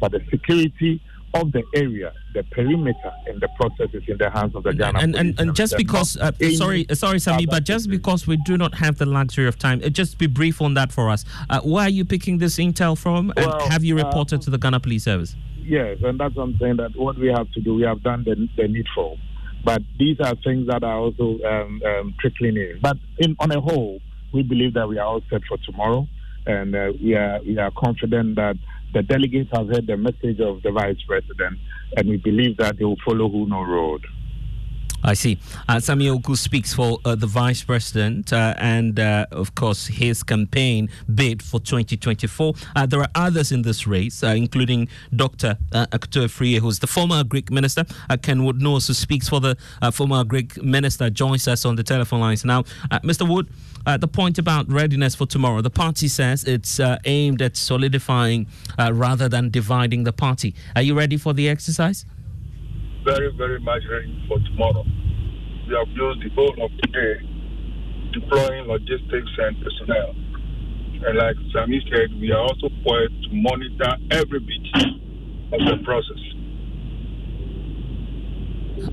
but 0.00 0.12
the 0.12 0.20
security 0.30 1.00
of 1.34 1.52
the 1.52 1.62
area, 1.74 2.12
the 2.34 2.42
perimeter, 2.44 3.12
and 3.26 3.40
the 3.40 3.48
process 3.56 3.88
is 3.92 4.02
in 4.08 4.16
the 4.18 4.30
hands 4.30 4.54
of 4.54 4.62
the 4.62 4.72
Ghana 4.72 4.98
and, 5.00 5.12
Police 5.12 5.30
and, 5.38 5.40
and 5.40 5.56
just 5.56 5.76
because 5.76 6.16
uh, 6.16 6.32
sorry 6.54 6.86
sorry 6.92 7.18
Sami 7.18 7.46
but 7.46 7.64
just 7.64 7.90
because 7.90 8.26
we 8.26 8.36
do 8.38 8.56
not 8.56 8.74
have 8.74 8.96
the 8.96 9.06
luxury 9.06 9.46
of 9.46 9.58
time 9.58 9.80
uh, 9.84 9.88
just 9.88 10.18
be 10.18 10.26
brief 10.26 10.62
on 10.62 10.74
that 10.74 10.92
for 10.92 11.10
us 11.10 11.24
uh, 11.50 11.60
where 11.60 11.86
are 11.86 11.90
you 11.90 12.04
picking 12.04 12.38
this 12.38 12.56
intel 12.56 12.96
from 12.96 13.32
and 13.36 13.46
Well, 13.46 13.68
have 13.68 13.84
you 13.84 13.98
uh, 13.98 14.04
reported 14.04 14.40
to 14.42 14.50
the 14.50 14.58
Ghana 14.58 14.80
Police 14.80 15.04
Service 15.04 15.36
Yes, 15.66 15.98
and 16.04 16.18
that's 16.20 16.36
what 16.36 16.44
I'm 16.44 16.58
saying 16.58 16.76
that 16.76 16.94
what 16.94 17.18
we 17.18 17.26
have 17.26 17.50
to 17.52 17.60
do, 17.60 17.74
we 17.74 17.82
have 17.82 18.00
done 18.02 18.22
the, 18.22 18.48
the 18.56 18.68
needful. 18.68 19.18
But 19.64 19.82
these 19.98 20.20
are 20.20 20.34
things 20.44 20.68
that 20.68 20.84
are 20.84 20.96
also 20.96 21.40
um, 21.42 21.82
um, 21.84 22.14
trickling 22.20 22.56
in. 22.56 22.78
But 22.80 22.98
in, 23.18 23.34
on 23.40 23.50
a 23.50 23.60
whole, 23.60 24.00
we 24.32 24.44
believe 24.44 24.74
that 24.74 24.88
we 24.88 24.98
are 24.98 25.06
all 25.06 25.22
set 25.28 25.40
for 25.48 25.58
tomorrow, 25.58 26.06
and 26.46 26.76
uh, 26.76 26.92
we 27.02 27.16
are 27.16 27.40
we 27.42 27.58
are 27.58 27.72
confident 27.72 28.36
that 28.36 28.56
the 28.96 29.02
delegates 29.02 29.50
have 29.52 29.68
heard 29.68 29.86
the 29.86 29.96
message 29.98 30.40
of 30.40 30.62
the 30.62 30.72
vice 30.72 30.96
president, 31.06 31.58
and 31.98 32.08
we 32.08 32.16
believe 32.16 32.56
that 32.56 32.78
they 32.78 32.84
will 32.86 32.96
follow 33.04 33.28
who 33.28 33.46
no 33.46 33.62
road. 33.62 34.00
I 35.02 35.14
see. 35.14 35.38
Uh, 35.68 35.80
speaks 36.36 36.74
for 36.74 36.98
uh, 37.04 37.14
the 37.14 37.26
vice 37.26 37.62
president 37.62 38.32
uh, 38.32 38.54
and, 38.58 38.98
uh, 38.98 39.26
of 39.30 39.54
course, 39.54 39.86
his 39.86 40.22
campaign 40.22 40.88
bid 41.14 41.42
for 41.42 41.60
2024. 41.60 42.54
Uh, 42.74 42.86
there 42.86 43.00
are 43.00 43.08
others 43.14 43.52
in 43.52 43.62
this 43.62 43.86
race, 43.86 44.22
uh, 44.22 44.28
including 44.28 44.88
Dr. 45.14 45.56
Uh, 45.72 45.86
Afriyie, 45.92 46.58
who's 46.58 46.78
the 46.80 46.86
former 46.86 47.22
Agric 47.22 47.50
minister. 47.50 47.84
Uh, 48.10 48.16
Ken 48.16 48.44
Wood 48.44 48.60
who 48.88 48.94
speaks 48.94 49.28
for 49.28 49.40
the 49.40 49.56
former 49.92 50.24
Agric 50.24 50.62
minister, 50.62 51.10
joins 51.10 51.46
us 51.46 51.64
on 51.64 51.76
the 51.76 51.82
telephone 51.82 52.20
lines 52.20 52.44
now. 52.44 52.62
Mr. 53.04 53.28
Wood, 53.28 53.48
the 53.98 54.08
point 54.08 54.38
about 54.38 54.70
readiness 54.70 55.14
for 55.14 55.26
tomorrow, 55.26 55.60
the 55.60 55.70
party 55.70 56.08
says 56.08 56.44
it's 56.44 56.80
aimed 57.04 57.42
at 57.42 57.56
solidifying 57.56 58.46
rather 58.78 59.28
than 59.28 59.50
dividing 59.50 60.04
the 60.04 60.12
party. 60.12 60.54
Are 60.74 60.82
you 60.82 60.94
ready 60.94 61.16
for 61.16 61.32
the 61.32 61.48
exercise? 61.48 62.04
Very, 63.06 63.30
very 63.38 63.60
much 63.60 63.82
ready 63.88 64.10
for 64.26 64.38
tomorrow. 64.50 64.82
We 64.82 65.74
have 65.78 65.88
used 65.94 66.26
the 66.26 66.30
whole 66.34 66.58
of 66.58 66.70
today 66.82 67.22
deploying 68.12 68.66
logistics 68.66 69.30
and 69.38 69.54
personnel. 69.62 70.10
And 71.06 71.16
like 71.16 71.36
Sami 71.52 71.80
said, 71.86 72.18
we 72.18 72.32
are 72.32 72.42
also 72.42 72.68
poised 72.82 73.14
to 73.22 73.30
monitor 73.30 73.94
every 74.10 74.40
bit 74.40 74.66
of 75.54 75.60
the 75.62 75.78
process. 75.84 76.35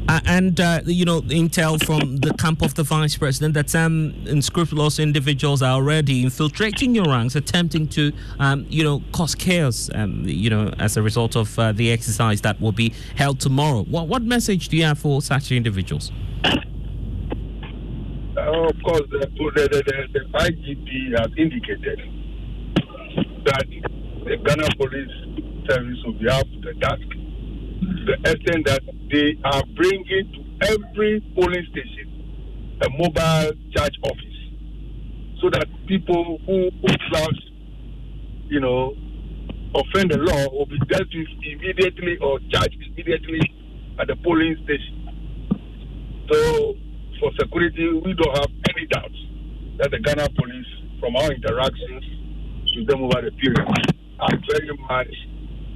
Uh, 0.07 0.19
and 0.25 0.59
uh, 0.59 0.81
you 0.85 1.05
know, 1.05 1.21
intel 1.23 1.83
from 1.83 2.17
the 2.17 2.33
camp 2.35 2.61
of 2.61 2.75
the 2.75 2.83
vice 2.83 3.17
president 3.17 3.53
that 3.53 3.69
some 3.69 4.13
unscrupulous 4.27 4.99
individuals 4.99 5.61
are 5.61 5.73
already 5.73 6.23
infiltrating 6.23 6.95
your 6.95 7.05
ranks, 7.05 7.35
attempting 7.35 7.87
to, 7.87 8.11
um, 8.39 8.65
you 8.69 8.83
know, 8.83 9.01
cause 9.11 9.35
chaos. 9.35 9.89
Um, 9.93 10.23
you 10.25 10.49
know, 10.49 10.73
as 10.79 10.97
a 10.97 11.01
result 11.01 11.35
of 11.35 11.57
uh, 11.59 11.71
the 11.71 11.91
exercise 11.91 12.41
that 12.41 12.59
will 12.61 12.71
be 12.71 12.93
held 13.15 13.39
tomorrow. 13.39 13.83
What 13.83 14.07
what 14.07 14.23
message 14.23 14.69
do 14.69 14.77
you 14.77 14.85
have 14.85 14.99
for 14.99 15.21
such 15.21 15.51
individuals? 15.51 16.11
Uh, 18.35 18.67
of 18.67 18.83
course, 18.83 19.03
the, 19.11 19.19
the, 19.19 19.83
the, 19.85 20.07
the 20.13 20.19
IGP 20.37 21.19
has 21.19 21.31
indicated 21.37 21.99
that 23.45 23.65
the 24.25 24.37
Ghana 24.37 24.67
Police 24.77 25.11
Service 25.69 25.97
will 26.05 26.13
be 26.13 26.27
up 26.27 26.41
to 26.49 26.59
the 26.61 26.73
task 26.79 27.12
the 28.05 28.13
extent 28.29 28.65
that 28.65 28.81
they 29.11 29.37
are 29.43 29.63
bringing 29.75 30.31
to 30.33 30.67
every 30.67 31.21
polling 31.35 31.65
station 31.71 32.13
a 32.81 32.89
mobile 32.89 33.51
charge 33.75 33.95
office 34.03 34.33
so 35.41 35.49
that 35.49 35.67
people 35.87 36.39
who 36.45 36.69
flout, 37.09 37.35
you 38.47 38.59
know, 38.59 38.95
offend 39.75 40.11
the 40.11 40.17
law 40.17 40.49
will 40.51 40.65
be 40.65 40.79
dealt 40.87 41.07
with 41.13 41.27
immediately 41.43 42.17
or 42.17 42.39
charged 42.51 42.77
immediately 42.81 43.41
at 43.99 44.07
the 44.07 44.15
polling 44.23 44.55
station. 44.63 44.99
So, 46.31 46.75
for 47.19 47.31
security, 47.39 47.89
we 47.93 48.13
don't 48.13 48.37
have 48.37 48.51
any 48.75 48.87
doubts 48.87 49.19
that 49.77 49.91
the 49.91 49.99
Ghana 49.99 50.29
police, 50.35 50.67
from 50.99 51.15
our 51.15 51.31
interactions 51.31 52.03
with 52.75 52.87
them 52.87 53.03
over 53.03 53.21
the 53.21 53.31
period, 53.31 53.67
are 54.19 54.37
very 54.49 54.69
much 54.87 55.13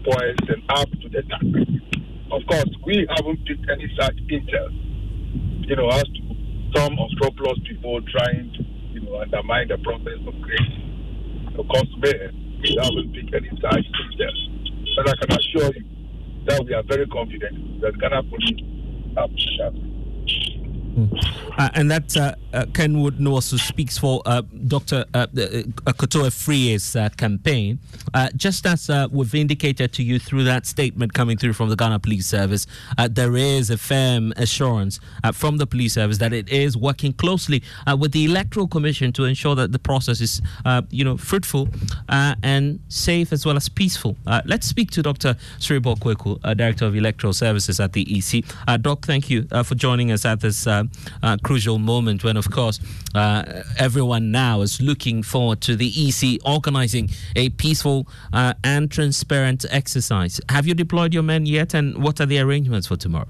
poised 0.05 0.49
and 0.49 0.63
up 0.69 0.89
to 1.01 1.09
the 1.09 1.21
task. 1.23 1.86
Of 2.31 2.45
course, 2.47 2.69
we 2.85 3.07
haven't 3.15 3.45
picked 3.45 3.69
any 3.69 3.87
such 3.99 4.15
intel, 4.27 4.67
you 5.67 5.75
know, 5.75 5.87
as 5.89 6.03
to 6.03 6.21
some 6.75 6.97
unscrupulous 6.97 7.59
people 7.67 8.01
trying 8.01 8.51
to, 8.53 8.63
you 8.91 9.01
know, 9.01 9.21
undermine 9.21 9.67
the 9.69 9.77
process 9.77 10.19
of 10.27 10.33
creation. 10.41 11.55
Of 11.57 11.67
course, 11.67 11.87
we 12.01 12.09
haven't 12.75 13.13
picked 13.13 13.33
any 13.33 13.49
such 13.61 13.85
intel. 13.85 14.35
But 14.97 15.09
I 15.09 15.25
can 15.25 15.37
assure 15.39 15.71
you 15.75 15.85
that 16.47 16.65
we 16.65 16.73
are 16.73 16.83
very 16.83 17.07
confident 17.07 17.81
that 17.81 17.97
Ghana 17.99 18.23
police 18.23 18.61
have 19.15 19.29
sharp. 19.57 19.75
Uh, 21.57 21.69
and 21.75 21.91
that 21.91 22.17
uh, 22.17 22.21
uh, 22.21 22.33
Uh, 22.57 22.65
Ken 22.73 22.99
Wood 22.99 23.23
also 23.27 23.55
speaks 23.55 23.99
for 23.99 24.23
uh, 24.25 24.41
Dr. 24.67 25.05
Uh, 25.13 25.27
uh, 25.37 25.41
uh 25.85 25.93
Kotoa 25.93 26.31
uh, 26.95 27.09
campaign. 27.09 27.77
Uh, 28.15 28.29
just 28.35 28.65
as 28.65 28.89
we've 29.11 29.35
indicated 29.35 29.93
to 29.93 30.01
you 30.01 30.17
through 30.17 30.43
that 30.45 30.65
statement 30.65 31.13
coming 31.13 31.37
through 31.37 31.53
from 31.53 31.69
the 31.69 31.75
Ghana 31.75 31.99
Police 31.99 32.25
Service, 32.25 32.65
there 33.11 33.35
is 33.35 33.69
a 33.69 33.77
firm 33.77 34.33
assurance 34.37 34.99
from 35.33 35.57
the 35.57 35.67
police 35.67 35.93
service 35.93 36.17
that 36.17 36.33
it 36.33 36.49
is 36.49 36.75
working 36.75 37.13
closely 37.13 37.61
with 37.99 38.11
the 38.11 38.25
Electoral 38.25 38.67
Commission 38.67 39.11
to 39.13 39.25
ensure 39.25 39.53
that 39.53 39.71
the 39.71 39.79
process 39.79 40.19
is, 40.19 40.41
you 40.89 41.03
know, 41.03 41.15
fruitful 41.15 41.69
and 42.09 42.79
safe 42.87 43.31
as 43.31 43.45
well 43.45 43.55
as 43.55 43.69
peaceful. 43.69 44.17
let's 44.45 44.65
speak 44.65 44.89
to 44.91 45.03
Dr. 45.03 45.35
Serebour 45.59 45.99
Quaicoe, 45.99 46.39
Director 46.57 46.85
of 46.85 46.95
Electoral 46.95 47.33
Services 47.33 47.79
at 47.79 47.93
the 47.93 48.03
EC. 48.17 48.43
Doc, 48.81 49.05
thank 49.05 49.29
you 49.29 49.47
for 49.63 49.75
joining 49.75 50.11
us 50.11 50.25
at 50.25 50.39
this 50.39 50.65
uh, 50.65 50.83
crucial 51.43 51.77
moment 51.77 52.23
when, 52.23 52.37
of 52.37 52.46
course, 52.51 52.79
uh, 53.15 53.63
everyone 53.77 54.31
now 54.31 54.61
is 54.61 54.81
looking 54.81 55.23
forward 55.23 55.61
to 55.61 55.75
the 55.75 55.87
EC 55.87 56.39
organizing 56.45 57.09
a 57.35 57.49
peaceful 57.49 58.07
uh, 58.33 58.53
and 58.63 58.91
transparent 58.91 59.65
exercise. 59.69 60.39
Have 60.49 60.67
you 60.67 60.73
deployed 60.73 61.13
your 61.13 61.23
men 61.23 61.45
yet, 61.45 61.73
and 61.73 62.01
what 62.03 62.19
are 62.21 62.25
the 62.25 62.39
arrangements 62.39 62.87
for 62.87 62.95
tomorrow? 62.97 63.27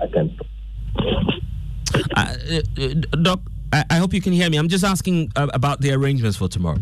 I 0.00 0.06
can. 0.06 0.38
Uh, 2.16 2.34
uh, 2.78 2.88
Doc, 3.22 3.40
I, 3.72 3.84
I, 3.90 3.96
hope 3.96 4.14
you 4.14 4.20
can 4.20 4.32
hear 4.32 4.48
me. 4.50 4.56
I'm 4.56 4.68
just 4.68 4.84
asking 4.84 5.32
uh, 5.36 5.48
about 5.52 5.80
the 5.80 5.92
arrangements 5.92 6.36
for 6.36 6.48
tomorrow. 6.48 6.78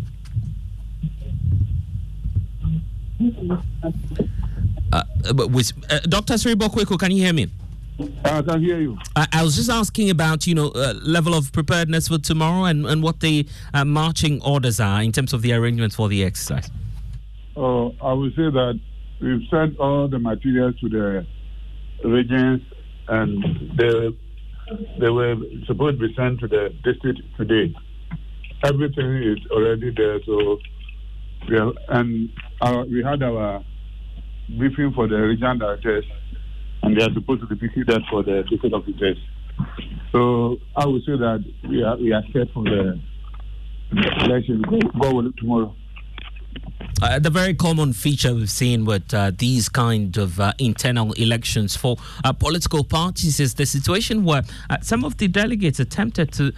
Uh, 4.93 5.03
with, 5.49 5.73
uh, 5.91 5.99
Dr. 6.01 6.35
Serebour 6.35 6.71
Quaicoe, 6.71 6.99
can 6.99 7.11
you 7.11 7.23
hear 7.23 7.33
me? 7.33 7.49
I 8.25 8.43
can 8.43 8.63
hear 8.63 8.81
you. 8.81 8.97
I, 9.17 9.27
I 9.33 9.43
was 9.43 9.57
just 9.57 9.71
asking 9.71 10.11
about, 10.11 10.47
you 10.47 10.55
know, 10.55 10.69
uh, 10.69 10.95
level 11.03 11.35
of 11.35 11.53
preparedness 11.53 12.09
for 12.09 12.19
tomorrow 12.19 12.65
and, 12.65 12.87
and 12.87 13.03
what 13.03 13.21
the 13.21 13.47
uh, 13.75 13.85
marching 13.85 14.41
orders 14.43 14.79
are 14.79 15.03
in 15.03 15.11
terms 15.11 15.33
of 15.33 15.43
the 15.43 15.53
arrangements 15.53 15.97
for 15.97 16.09
the 16.09 16.25
exercise. 16.25 16.71
Uh, 17.57 17.89
I 18.01 18.13
would 18.13 18.33
say 18.37 18.51
that 18.51 18.81
we've 19.21 19.43
sent 19.51 19.79
all 19.79 20.07
the 20.07 20.19
materials 20.19 20.79
to 20.81 20.89
the 20.89 21.27
regions 22.05 22.63
and 23.09 23.77
they, 23.77 24.17
they 25.01 25.11
were 25.11 25.35
supposed 25.67 25.99
to 25.99 26.09
be 26.09 26.15
sent 26.15 26.39
to 26.41 26.49
the 26.49 26.73
district 26.85 27.21
today. 27.37 27.75
Everything 28.65 29.23
is 29.23 29.39
already 29.51 29.91
there, 29.97 30.21
so 30.25 30.59
we 31.49 31.57
have, 31.57 31.73
and 31.89 32.29
our, 32.61 32.85
we 32.85 33.03
had 33.03 33.23
our 33.23 33.65
briefing 34.57 34.93
for 34.95 35.09
the 35.09 35.17
region 35.17 35.59
directors 35.59 36.05
and 36.89 36.99
they 36.99 37.05
are 37.05 37.13
supposed 37.13 37.41
to 37.43 37.47
repeat 37.47 37.87
that 37.87 38.01
for 38.11 38.23
the 38.23 38.43
district 38.49 38.75
officers. 38.75 39.19
So 40.13 40.57
I 40.77 40.87
would 40.87 41.03
say 41.05 41.13
that 41.13 41.45
we 41.69 41.83
are 41.83 41.97
we 41.97 42.13
are 42.13 42.23
set 42.33 42.53
for 42.55 42.65
the 42.65 42.99
election. 44.25 44.63
Go, 44.63 44.79
go 45.01 45.31
tomorrow. 45.37 45.75
Uh, 47.01 47.19
the 47.19 47.31
very 47.31 47.55
common 47.55 47.93
feature 47.93 48.35
we've 48.35 48.51
seen 48.51 48.85
with 48.85 49.15
uh, 49.15 49.31
these 49.39 49.69
kind 49.69 50.17
of 50.17 50.41
uh, 50.41 50.53
internal 50.59 51.13
elections 51.13 51.77
for 51.77 51.97
uh, 52.25 52.33
political 52.33 52.83
parties 52.83 53.39
is 53.39 53.55
the 53.55 53.65
situation 53.65 54.25
where 54.25 54.43
uh, 54.69 54.77
some 54.81 55.05
of 55.05 55.17
the 55.19 55.29
delegates 55.29 55.79
attempted 55.79 56.33
to 56.33 56.53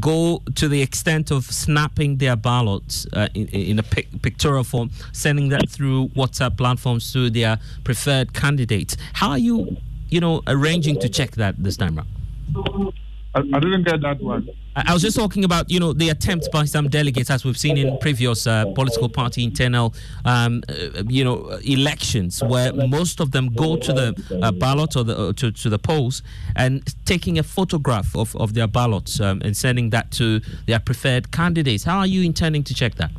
go 0.00 0.40
to 0.54 0.68
the 0.68 0.80
extent 0.80 1.30
of 1.30 1.44
snapping 1.44 2.16
their 2.16 2.34
ballots 2.34 3.06
uh, 3.12 3.28
in, 3.34 3.46
in, 3.48 3.78
a 3.78 3.82
pic- 3.82 4.22
pictorial 4.22 4.64
form, 4.64 4.90
sending 5.12 5.50
that 5.50 5.68
through 5.68 6.08
WhatsApp 6.08 6.56
platforms 6.56 7.12
to 7.12 7.28
their 7.28 7.58
preferred 7.84 8.32
candidates. 8.32 8.96
How 9.12 9.30
are 9.30 9.38
you, 9.38 9.76
you 10.08 10.20
know, 10.20 10.42
arranging 10.46 10.98
to 11.00 11.08
check 11.10 11.32
that 11.32 11.62
this 11.62 11.76
time 11.76 11.98
around? 11.98 12.94
I, 13.34 13.40
I 13.40 13.60
didn't 13.60 13.82
get 13.82 14.00
that 14.02 14.22
one. 14.22 14.48
I 14.76 14.92
was 14.92 15.02
just 15.02 15.16
talking 15.16 15.44
about, 15.44 15.70
you 15.70 15.78
know, 15.78 15.92
the 15.92 16.08
attempts 16.08 16.48
by 16.48 16.64
some 16.64 16.88
delegates, 16.88 17.30
as 17.30 17.44
we've 17.44 17.58
seen 17.58 17.76
in 17.76 17.96
previous 17.98 18.46
uh, 18.46 18.66
political 18.74 19.08
party 19.08 19.44
internal, 19.44 19.94
um, 20.24 20.62
uh, 20.68 21.02
you 21.08 21.24
know, 21.24 21.48
elections, 21.64 22.42
where 22.42 22.72
most 22.72 23.20
of 23.20 23.30
them 23.30 23.54
go 23.54 23.76
to 23.76 23.92
the 23.92 24.40
uh, 24.42 24.50
ballot 24.52 24.96
or 24.96 25.04
the, 25.04 25.16
uh, 25.16 25.32
to, 25.34 25.52
to 25.52 25.68
the 25.68 25.78
polls 25.78 26.22
and 26.56 26.94
taking 27.04 27.38
a 27.38 27.42
photograph 27.42 28.16
of, 28.16 28.34
of 28.36 28.54
their 28.54 28.66
ballots 28.66 29.20
um, 29.20 29.40
and 29.44 29.56
sending 29.56 29.90
that 29.90 30.10
to 30.12 30.40
their 30.66 30.80
preferred 30.80 31.30
candidates. 31.30 31.84
How 31.84 31.98
are 31.98 32.06
you 32.06 32.22
intending 32.22 32.64
to 32.64 32.74
check 32.74 32.96
that? 32.96 33.10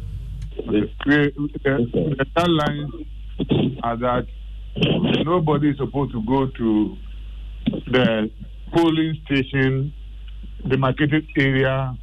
The, 0.58 0.90
the 1.06 2.26
guidelines 2.36 3.06
are 3.84 3.98
that 3.98 4.28
nobody 5.26 5.70
is 5.70 5.78
supposed 5.78 6.12
to 6.12 6.22
go 6.24 6.48
to 6.48 6.98
the 7.88 8.30
polling 8.74 9.18
station 9.26 9.94
demarcated 10.68 11.28
area 11.38 11.98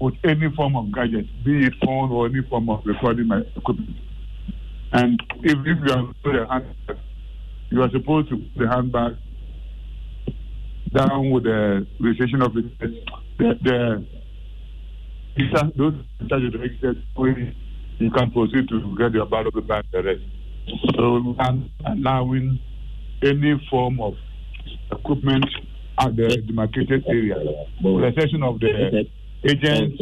with 0.00 0.14
any 0.24 0.50
form 0.56 0.76
of 0.76 0.92
gadget, 0.92 1.26
be 1.44 1.66
it 1.66 1.74
phone 1.84 2.10
or 2.10 2.26
any 2.26 2.42
form 2.48 2.70
of 2.70 2.80
recording 2.84 3.30
equipment. 3.56 3.96
And 4.92 5.20
if, 5.42 5.58
if 5.58 5.78
you 5.86 5.92
are 5.92 6.14
put 6.24 6.36
a 6.36 6.46
handbag, 6.46 6.96
you 7.70 7.82
are 7.82 7.90
supposed 7.90 8.28
to 8.30 8.36
put 8.36 8.58
the 8.58 8.68
handbag 8.68 9.12
down 10.94 11.30
with 11.30 11.44
the 11.44 11.86
registration 12.00 12.42
of 12.42 12.54
the 12.54 12.62
the, 13.38 13.54
the 13.62 14.04
those 15.76 15.94
the 16.20 17.52
you 17.98 18.10
can 18.10 18.30
proceed 18.30 18.68
to 18.68 18.96
get 18.98 19.12
your 19.12 19.26
ballot 19.26 19.54
and 19.54 19.84
the 19.92 20.02
rest. 20.02 20.22
So 20.96 21.36
allowing 21.86 22.58
any 23.22 23.66
form 23.70 24.00
of 24.00 24.14
equipment 24.90 25.44
at 26.00 26.16
the 26.16 26.28
demarcated 26.46 27.04
area, 27.06 27.36
with 27.82 28.00
the 28.00 28.06
exception 28.08 28.42
of 28.42 28.58
the 28.60 29.06
agents 29.44 29.98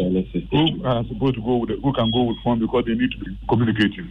who 0.51 0.85
are 0.85 1.05
supposed 1.09 1.35
to 1.35 1.43
go 1.43 1.57
with 1.59 1.71
the, 1.71 1.77
who 1.83 1.93
can 1.93 2.11
go 2.13 2.23
with 2.23 2.37
phone 2.45 2.61
because 2.61 2.85
they 2.87 2.95
need 2.95 3.11
to 3.11 3.19
be 3.19 3.39
communicating. 3.49 4.11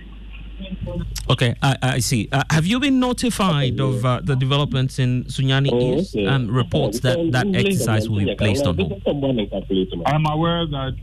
Okay, 1.29 1.53
I, 1.61 1.77
I 1.81 1.99
see. 1.99 2.29
Uh, 2.31 2.43
have 2.49 2.65
you 2.65 2.79
been 2.79 2.99
notified 2.99 3.79
of 3.79 4.03
uh, 4.03 4.21
the 4.23 4.35
developments 4.35 4.97
in 4.97 5.25
Sunyani 5.25 5.69
oh, 5.71 5.99
East? 5.99 6.15
Um, 6.15 6.49
reports 6.49 6.99
that 7.01 7.31
that 7.31 7.45
exercise 7.53 8.09
will 8.09 8.25
be 8.25 8.35
placed 8.35 8.65
on 8.65 8.77
hold. 8.77 10.03
I'm 10.05 10.25
aware 10.25 10.65
that 10.65 10.95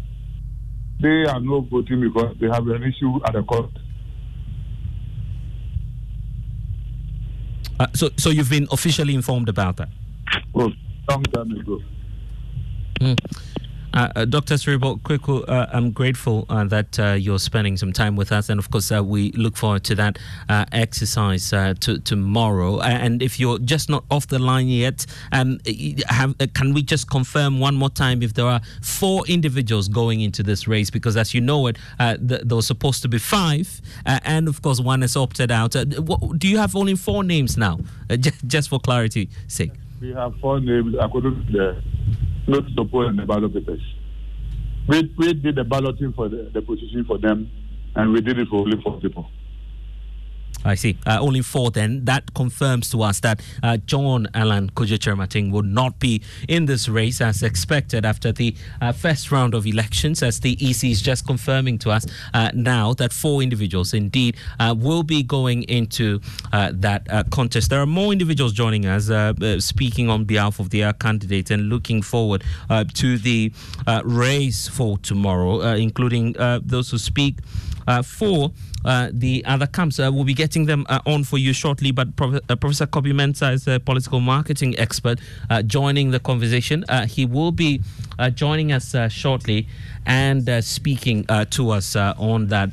they 1.01 1.25
are 1.31 1.41
not 1.41 1.69
voting 1.71 2.01
because 2.01 2.37
they 2.41 2.49
have 2.49 2.67
an 2.67 2.83
issue 2.83 3.21
at 3.27 3.35
the 3.35 3.43
court. 3.43 3.71
Uh, 7.79 7.87
so, 7.95 8.09
so 8.17 8.31
you've 8.31 8.51
been 8.51 8.69
officially 8.71 9.15
informed 9.15 9.49
about 9.49 9.77
that? 9.77 9.89
Oh, 10.55 10.71
long 11.09 11.23
time 11.25 11.51
ago. 11.53 11.81
Mm. 13.01 13.19
Uh, 13.95 14.09
uh, 14.17 14.25
Dr. 14.25 14.55
Serebour 14.55 15.01
Quaicoe, 15.03 15.45
uh, 15.49 15.69
I'm 15.73 15.93
grateful 15.93 16.47
uh, 16.49 16.65
that 16.65 16.99
uh, 16.99 17.13
you're 17.13 17.39
spending 17.39 17.77
some 17.77 17.93
time 17.93 18.17
with 18.17 18.33
us, 18.33 18.49
and 18.49 18.59
of 18.59 18.69
course, 18.69 18.91
we 18.91 19.31
look 19.33 19.57
forward 19.57 19.85
to 19.85 19.95
that 19.95 20.19
exercise 20.73 21.51
to, 21.51 21.99
tomorrow. 22.01 22.81
and 22.81 23.23
if 23.23 23.39
you're 23.39 23.61
just 23.61 23.89
not 23.89 24.05
off 24.11 24.27
the 24.27 24.41
line 24.41 24.67
yet, 24.67 25.07
um, 25.31 25.61
have, 26.09 26.35
can 26.55 26.75
we 26.75 26.83
just 26.83 27.09
confirm 27.09 27.61
one 27.61 27.77
more 27.77 27.91
time 27.91 28.21
if 28.21 28.35
there 28.35 28.47
are 28.47 28.61
four 28.83 29.25
individuals 29.29 29.87
going 29.89 30.23
into 30.23 30.43
this 30.43 30.67
race? 30.67 30.91
Because 30.91 31.17
as 31.17 31.33
you 31.33 31.41
know 31.41 31.69
it, 31.69 31.79
th- 32.01 32.19
there 32.45 32.57
was 32.57 32.67
supposed 32.67 33.01
to 33.03 33.09
be 33.09 33.19
five, 33.19 33.81
and 34.05 34.49
of 34.49 34.61
course, 34.61 34.81
one 34.81 35.03
has 35.03 35.17
opted 35.17 35.53
out. 35.53 35.77
What, 35.99 36.41
do 36.41 36.49
you 36.49 36.59
have 36.59 36.75
only 36.75 36.97
four 36.97 37.23
names 37.23 37.57
now? 37.57 37.79
just 38.47 38.71
for 38.71 38.81
clarity's 38.81 39.29
sake. 39.47 39.73
We 40.05 40.13
have 40.13 40.35
four 40.39 40.61
names 40.61 40.95
according 41.01 41.47
to 41.47 41.53
the 41.53 41.83
notice 42.47 42.73
of 42.77 42.91
poll 42.91 43.09
and 43.09 43.19
the 43.19 43.25
ballot 43.25 43.55
papers. 43.55 43.81
We, 44.87 45.11
we 45.17 45.33
did 45.33 45.55
the 45.55 45.65
balloting 45.65 46.13
for 46.13 46.29
the, 46.29 46.51
the 46.53 46.61
position 46.61 47.07
for 47.07 47.17
them, 47.17 47.51
and 47.95 48.13
we 48.13 48.21
did 48.21 48.39
it 48.39 48.49
for 48.49 48.57
only 48.57 48.79
four 48.83 49.01
people. 49.01 49.31
I 50.65 50.75
see. 50.75 50.97
Uh, 51.07 51.19
only 51.21 51.43
four 51.43 51.71
then. 51.71 52.05
That 52.05 52.33
confirms 52.35 52.91
to 52.91 53.03
us 53.03 53.21
that 53.21 53.41
uh, 53.63 53.77
John 53.79 54.29
Alan 54.35 54.71
Kojo 54.71 54.99
Kyerematen 54.99 55.51
would 55.51 55.67
not 55.67 55.99
be 55.99 56.23
in 56.49 56.65
this 56.67 56.89
race 56.89 57.21
as 57.21 57.43
expected 57.43 58.05
after 58.05 58.33
the 58.33 58.55
uh, 58.81 58.93
first 58.93 59.31
round 59.31 59.55
of 59.55 59.67
elections, 59.67 60.23
as 60.23 60.41
the 60.41 60.53
EC 60.61 60.85
is 60.85 61.03
just 61.03 61.27
confirming 61.27 61.79
to 61.79 61.91
us 61.91 62.07
uh, 62.33 62.51
now 62.55 62.95
that 62.95 63.13
four 63.13 63.43
individuals 63.43 63.93
indeed 63.93 64.37
uh, 64.59 64.75
will 64.77 65.03
be 65.03 65.23
going 65.23 65.65
into 65.65 66.21
uh, 66.53 66.71
that 66.75 67.05
contest. 67.31 67.71
There 67.71 67.81
are 67.81 67.87
more 67.87 68.13
individuals 68.13 68.53
joining 68.53 68.87
us, 68.87 69.11
speaking 69.65 70.09
on 70.09 70.25
behalf 70.25 70.61
of 70.61 70.71
their 70.71 70.93
candidates 70.93 71.51
and 71.51 71.69
looking 71.69 72.03
forward 72.03 72.43
to 72.95 73.19
the 73.19 73.53
race 74.05 74.69
for 74.69 74.99
tomorrow, 74.99 75.61
including 75.75 76.33
those 76.63 76.91
who 76.91 76.99
speak 76.99 77.39
Uh, 77.87 78.03
for 78.03 78.51
uh, 78.85 79.09
the 79.13 79.45
other 79.47 79.67
camps. 79.67 79.99
Uh, 79.99 80.11
we'll 80.13 80.25
be 80.25 80.35
getting 80.35 80.67
them 80.67 80.87
uh, 80.89 81.01
on 81.07 81.25
for 81.25 81.39
you 81.39 81.53
shortly, 81.53 81.91
but 81.91 82.15
Prof- 82.17 82.41
uh, 82.49 82.57
Professor 82.57 82.87
Kobby 82.87 83.13
Mensah 83.13 83.55
is 83.55 83.67
a 83.67 83.81
political 83.81 84.21
marketing 84.21 84.79
expert 84.79 85.19
uh, 85.51 85.63
joining 85.63 86.11
the 86.11 86.21
conversation. 86.21 86.85
Uh, 86.89 87.07
he 87.07 87.27
will 87.27 87.53
be 87.53 87.81
uh, 88.19 88.31
joining 88.31 88.73
us 88.73 88.95
shortly 89.13 89.67
and 90.07 90.49
speaking 90.63 91.25
to 91.51 91.71
us 91.71 91.97
on 91.97 92.49
that 92.49 92.73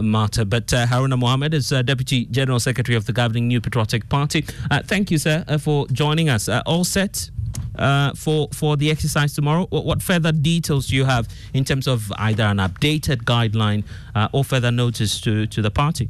matter. 0.00 0.44
But 0.46 0.68
Haruna 0.68 1.18
Mohammed 1.18 1.52
is 1.52 1.68
Deputy 1.68 2.24
General 2.26 2.58
Secretary 2.58 2.96
of 2.96 3.04
the 3.04 3.12
governing 3.12 3.48
New 3.48 3.60
Patriotic 3.60 4.08
Party. 4.08 4.42
thank 4.84 5.10
you, 5.10 5.18
sir, 5.18 5.44
for 5.60 5.86
joining 5.88 6.30
us. 6.30 6.48
all 6.48 6.84
set? 6.84 7.30
Uh, 7.76 8.12
for 8.14 8.48
for 8.52 8.76
the 8.76 8.90
exercise 8.90 9.32
tomorrow? 9.32 9.66
What, 9.70 9.84
what, 9.84 10.02
further 10.02 10.32
details 10.32 10.88
do 10.88 10.96
you 10.96 11.04
have 11.04 11.28
in 11.54 11.64
terms 11.64 11.86
of 11.86 12.12
either 12.18 12.42
an 12.42 12.58
updated 12.58 13.24
guideline 13.24 13.84
uh, 14.14 14.28
or 14.32 14.44
further 14.44 14.70
notice 14.70 15.20
to, 15.22 15.46
to 15.46 15.62
the 15.62 15.70
party? 15.70 16.08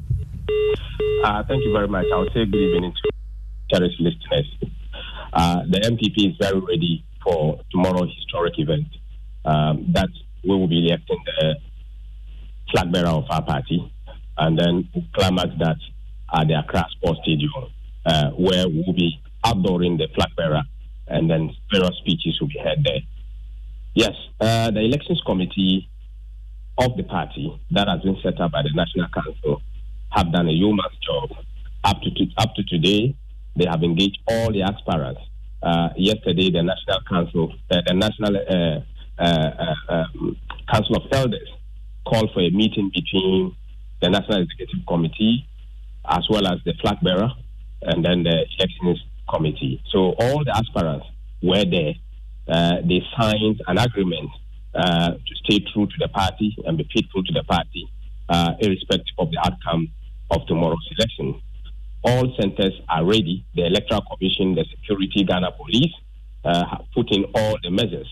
Uh, 1.23 1.42
thank 1.46 1.62
you 1.62 1.73
very 1.73 1.87
much. 1.87 2.07
I 2.12 2.16
will 2.16 2.31
say 2.33 2.46
good 2.46 2.57
evening 2.57 2.92
to 2.92 3.11
cherished 3.70 4.01
listeners. 4.01 4.46
Uh, 5.33 5.61
the 5.68 5.79
NPP 5.81 6.31
is 6.31 6.37
very 6.40 6.59
ready 6.61 7.05
for 7.23 7.61
tomorrow's 7.70 8.12
historic 8.16 8.59
event. 8.59 8.87
Um, 9.44 9.87
that 9.92 10.09
we 10.42 10.51
will 10.51 10.68
be 10.68 10.87
electing 10.87 11.18
the 11.25 11.55
flag 12.73 12.92
bearer 12.92 13.09
of 13.09 13.25
our 13.31 13.42
party, 13.42 13.92
and 14.38 14.59
then 14.59 14.88
we'll 14.94 15.05
climax 15.14 15.51
that 15.59 15.77
at 16.33 16.49
the 16.49 16.59
Accra 16.59 16.87
Sports 16.92 17.20
Stadium, 17.23 17.51
uh, 18.07 18.31
where 18.31 18.68
we 18.68 18.83
will 18.87 18.92
be 18.92 19.20
outdooring 19.44 19.99
the 19.99 20.09
flag 20.14 20.29
bearer 20.37 20.62
and 21.11 21.31
then 21.31 21.51
various 21.73 21.96
speeches 21.99 22.38
will 22.40 22.49
be 22.49 22.59
heard 22.62 22.83
there. 22.85 23.01
Yes, 23.94 24.14
uh, 24.40 24.70
the 24.70 24.81
elections 24.81 25.20
committee 25.27 25.88
of 26.79 26.96
the 26.96 27.03
party 27.03 27.61
that 27.73 27.88
has 27.88 28.01
been 28.03 28.16
set 28.23 28.40
up 28.40 28.53
by 28.53 28.62
the 28.62 28.70
National 28.75 29.09
Council 29.09 29.62
have 30.11 30.33
done 30.33 30.49
a 30.49 30.53
yeoman's 30.53 30.96
job. 31.05 31.31
Up 31.85 32.01
to, 32.03 32.11
to, 32.11 32.27
up 32.38 32.55
to 32.55 32.62
today, 32.64 33.14
they 33.57 33.66
have 33.68 33.83
engaged 33.83 34.18
all 34.29 34.53
the 34.53 34.62
aspirants. 34.62 35.20
Uh, 35.62 35.88
yesterday, 35.96 36.51
the 36.51 36.62
National 36.62 37.01
Council, 37.09 37.53
uh, 37.70 37.81
the 37.87 37.94
National 37.94 38.37
uh, 38.37 39.23
uh, 39.23 39.75
uh, 39.90 39.92
um, 39.92 40.37
Council 40.73 40.96
of 40.96 41.03
Elders 41.12 41.49
called 42.07 42.31
for 42.33 42.40
a 42.40 42.51
meeting 42.51 42.90
between 42.94 43.55
the 44.01 44.09
National 44.09 44.42
Executive 44.42 44.87
Committee 44.87 45.46
as 46.09 46.27
well 46.31 46.46
as 46.46 46.59
the 46.64 46.73
flag 46.81 46.96
bearer 47.03 47.31
and 47.83 48.05
then 48.05 48.23
the 48.23 48.46
elections 48.59 49.05
committee. 49.33 49.83
So 49.90 50.14
all 50.19 50.45
the 50.45 50.57
aspirants 50.57 51.07
were 51.43 51.64
there. 51.64 51.95
Uh, 52.49 52.77
they 52.83 53.03
signed 53.19 53.62
an 53.66 53.79
agreement 53.79 54.31
uh, 54.75 55.11
to 55.11 55.35
stay 55.45 55.59
true 55.73 55.87
to 55.87 55.95
the 55.99 56.09
party 56.09 56.57
and 56.64 56.77
be 56.77 56.88
faithful 56.95 57.23
to 57.23 57.33
the 57.33 57.45
party, 57.45 57.88
uh, 58.29 58.53
irrespective 58.61 59.14
of 59.19 59.31
the 59.31 59.38
outcome 59.38 59.88
of 60.31 60.47
tomorrow's 60.47 60.88
election. 60.97 61.40
All 62.03 62.35
centers 62.40 62.73
are 62.88 63.05
ready. 63.05 63.45
The 63.55 63.66
Electoral 63.66 64.03
Commission, 64.03 64.55
the 64.55 64.64
Security, 64.71 65.25
Ghana 65.25 65.53
Police 65.53 65.93
uh, 66.45 66.64
have 66.66 66.85
put 66.95 67.11
in 67.12 67.25
all 67.35 67.59
the 67.62 67.71
measures. 67.71 68.09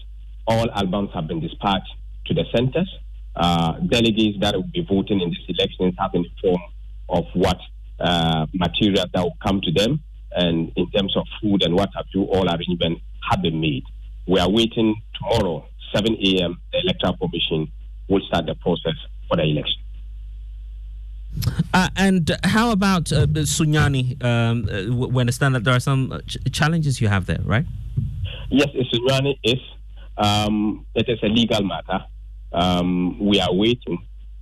All 0.46 0.70
albums 0.72 1.11
have 1.14 1.26
been 1.26 1.40
dispatched 1.40 1.92
to 2.26 2.35
the 2.35 2.44
centers. 2.54 2.90
Uh, 3.35 3.78
delegates 3.81 4.38
that 4.40 4.54
will 4.54 4.64
be 4.64 4.85
voting 4.88 5.20
in 5.20 5.31
these 5.31 5.57
elections 5.57 5.94
have 5.98 6.12
been 6.12 6.24
informed 6.24 6.64
of 7.09 7.24
what 7.35 7.59
uh, 8.00 8.46
material 8.52 9.04
that 9.12 9.22
will 9.22 9.37
come 9.42 9.61
to 9.61 9.72
them 9.72 10.02
and 10.38 10.72
in 10.77 10.90
terms 10.92 11.16
of 11.16 11.27
food 11.42 11.64
and 11.64 11.74
what 11.74 11.90
have 11.96 12.07
you, 12.14 12.22
all 12.24 12.48
arrangements 12.48 13.03
have 13.29 13.42
been 13.42 13.61
made. 13.61 13.83
We 14.27 14.38
are 14.38 14.48
waiting 14.48 14.94
tomorrow, 15.18 15.66
7 15.92 16.14
a.m., 16.14 16.61
the 16.72 16.79
Electoral 16.85 17.16
Commission 17.16 17.70
will 18.09 18.20
start 18.29 18.46
the 18.46 18.55
process 18.55 18.94
for 19.29 19.37
the 19.37 19.42
election. 19.42 19.83
Uh, 21.74 21.88
and 21.96 22.31
how 22.44 22.70
about 22.70 23.12
uh, 23.12 23.27
Sunyani? 23.27 24.22
Um, 24.24 24.68
uh, 24.70 25.07
we 25.09 25.20
understand 25.20 25.55
that 25.57 25.64
there 25.64 25.74
are 25.74 25.81
some 25.81 26.12
uh, 26.12 26.20
ch- 26.20 26.38
challenges 26.53 27.01
you 27.01 27.09
have 27.09 27.27
there, 27.27 27.40
right? 27.44 27.66
Yes, 28.51 28.68
Sunyani 28.94 29.38
is. 29.42 29.61
Um, 30.16 30.87
it 30.94 31.09
is 31.09 31.18
a 31.22 31.29
legal 31.29 31.62
matter. 31.64 32.05
Um, 32.53 33.18
we 33.18 33.40
are 33.40 33.53
waiting. 33.53 33.98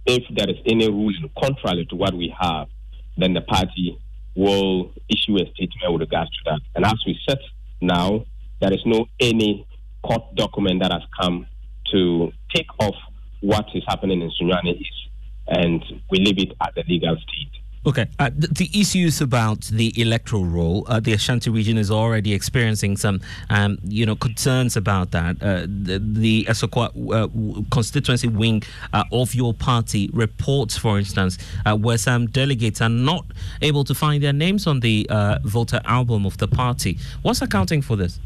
If 0.07 0.25
there 0.35 0.49
is 0.49 0.57
any 0.67 0.89
ruling 0.89 1.31
contrary 1.39 1.87
to 1.87 1.97
what 1.97 2.15
we 2.15 2.35
have, 2.39 2.69
then 3.17 3.33
the 3.35 3.41
party 3.41 3.99
will 4.37 4.93
issue 5.09 5.37
a 5.37 5.51
statement 5.55 5.93
with 5.93 6.03
regards 6.03 6.31
to 6.31 6.37
that. 6.47 6.61
And 6.75 6.85
as 6.85 7.03
we 7.07 7.19
said 7.27 7.39
now, 7.81 8.25
there 8.61 8.73
is 8.73 8.81
no 8.85 9.07
any 9.19 9.67
court 10.03 10.35
document 10.35 10.83
that 10.83 10.93
has 10.93 11.03
come 11.19 11.47
to 11.93 12.33
take 12.55 12.67
off 12.79 12.95
what 13.41 13.67
is 13.75 13.83
happening 13.87 14.23
in 14.23 14.31
Sunyani 14.31 14.77
East, 14.79 15.09
and 15.49 15.83
we 16.11 16.19
leave 16.19 16.39
it 16.39 16.53
at 16.61 16.75
the 16.75 16.85
legal 16.89 17.17
state. 17.17 17.53
Okay. 17.85 18.07
Uh, 18.19 18.31
the, 18.37 18.49
the, 18.49 18.81
issues 18.81 19.21
about 19.21 19.61
the 19.67 19.93
electoral 20.01 20.45
roll, 20.45 20.85
uh, 20.89 20.99
the 20.99 21.13
Ashanti 21.13 21.51
region 21.51 21.79
is 21.79 21.89
already 21.91 22.33
experiencing 22.33 22.97
some, 22.97 23.21
um, 23.49 23.79
you 23.85 24.05
know, 24.05 24.17
concerns 24.17 24.77
about 24.77 25.13
that. 25.13 25.41
Uh, 25.41 25.61
the, 25.69 26.01
the 26.03 26.45
Asokwa 26.47 26.91
uh, 27.13 27.63
constituency 27.71 28.27
wing 28.27 28.65
uh, 28.93 29.05
of 29.13 29.37
your 29.37 29.55
party 29.55 30.11
reports, 30.13 30.77
for 30.77 30.99
instance, 30.99 31.39
uh, 31.65 31.77
where 31.77 31.97
some 31.97 32.27
delegates 32.27 32.81
are 32.81 32.89
not 32.89 33.25
able 33.63 33.85
to 33.85 33.95
find 33.95 34.21
their 34.21 34.33
names 34.33 34.67
on 34.67 34.81
the 34.81 35.07
voter 35.45 35.81
album 35.85 36.27
of 36.27 36.37
the 36.39 36.49
party. 36.49 36.99
What's 37.23 37.41
accounting 37.41 37.83
for 37.83 37.95
this? 37.95 38.19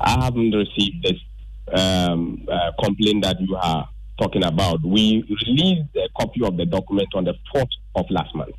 I 0.00 0.24
haven't 0.24 0.52
received 0.52 1.02
this 1.02 1.20
um, 1.72 2.46
complaint 2.80 3.24
that 3.24 3.40
you 3.40 3.56
are 3.56 3.88
talking 4.18 4.44
about. 4.44 4.82
We 4.84 5.24
released 5.46 5.94
a 5.96 6.08
copy 6.18 6.44
of 6.44 6.56
the 6.56 6.66
document 6.66 7.08
on 7.14 7.24
the 7.24 7.34
4th 7.54 7.70
of 7.94 8.06
last 8.10 8.34
month 8.34 8.56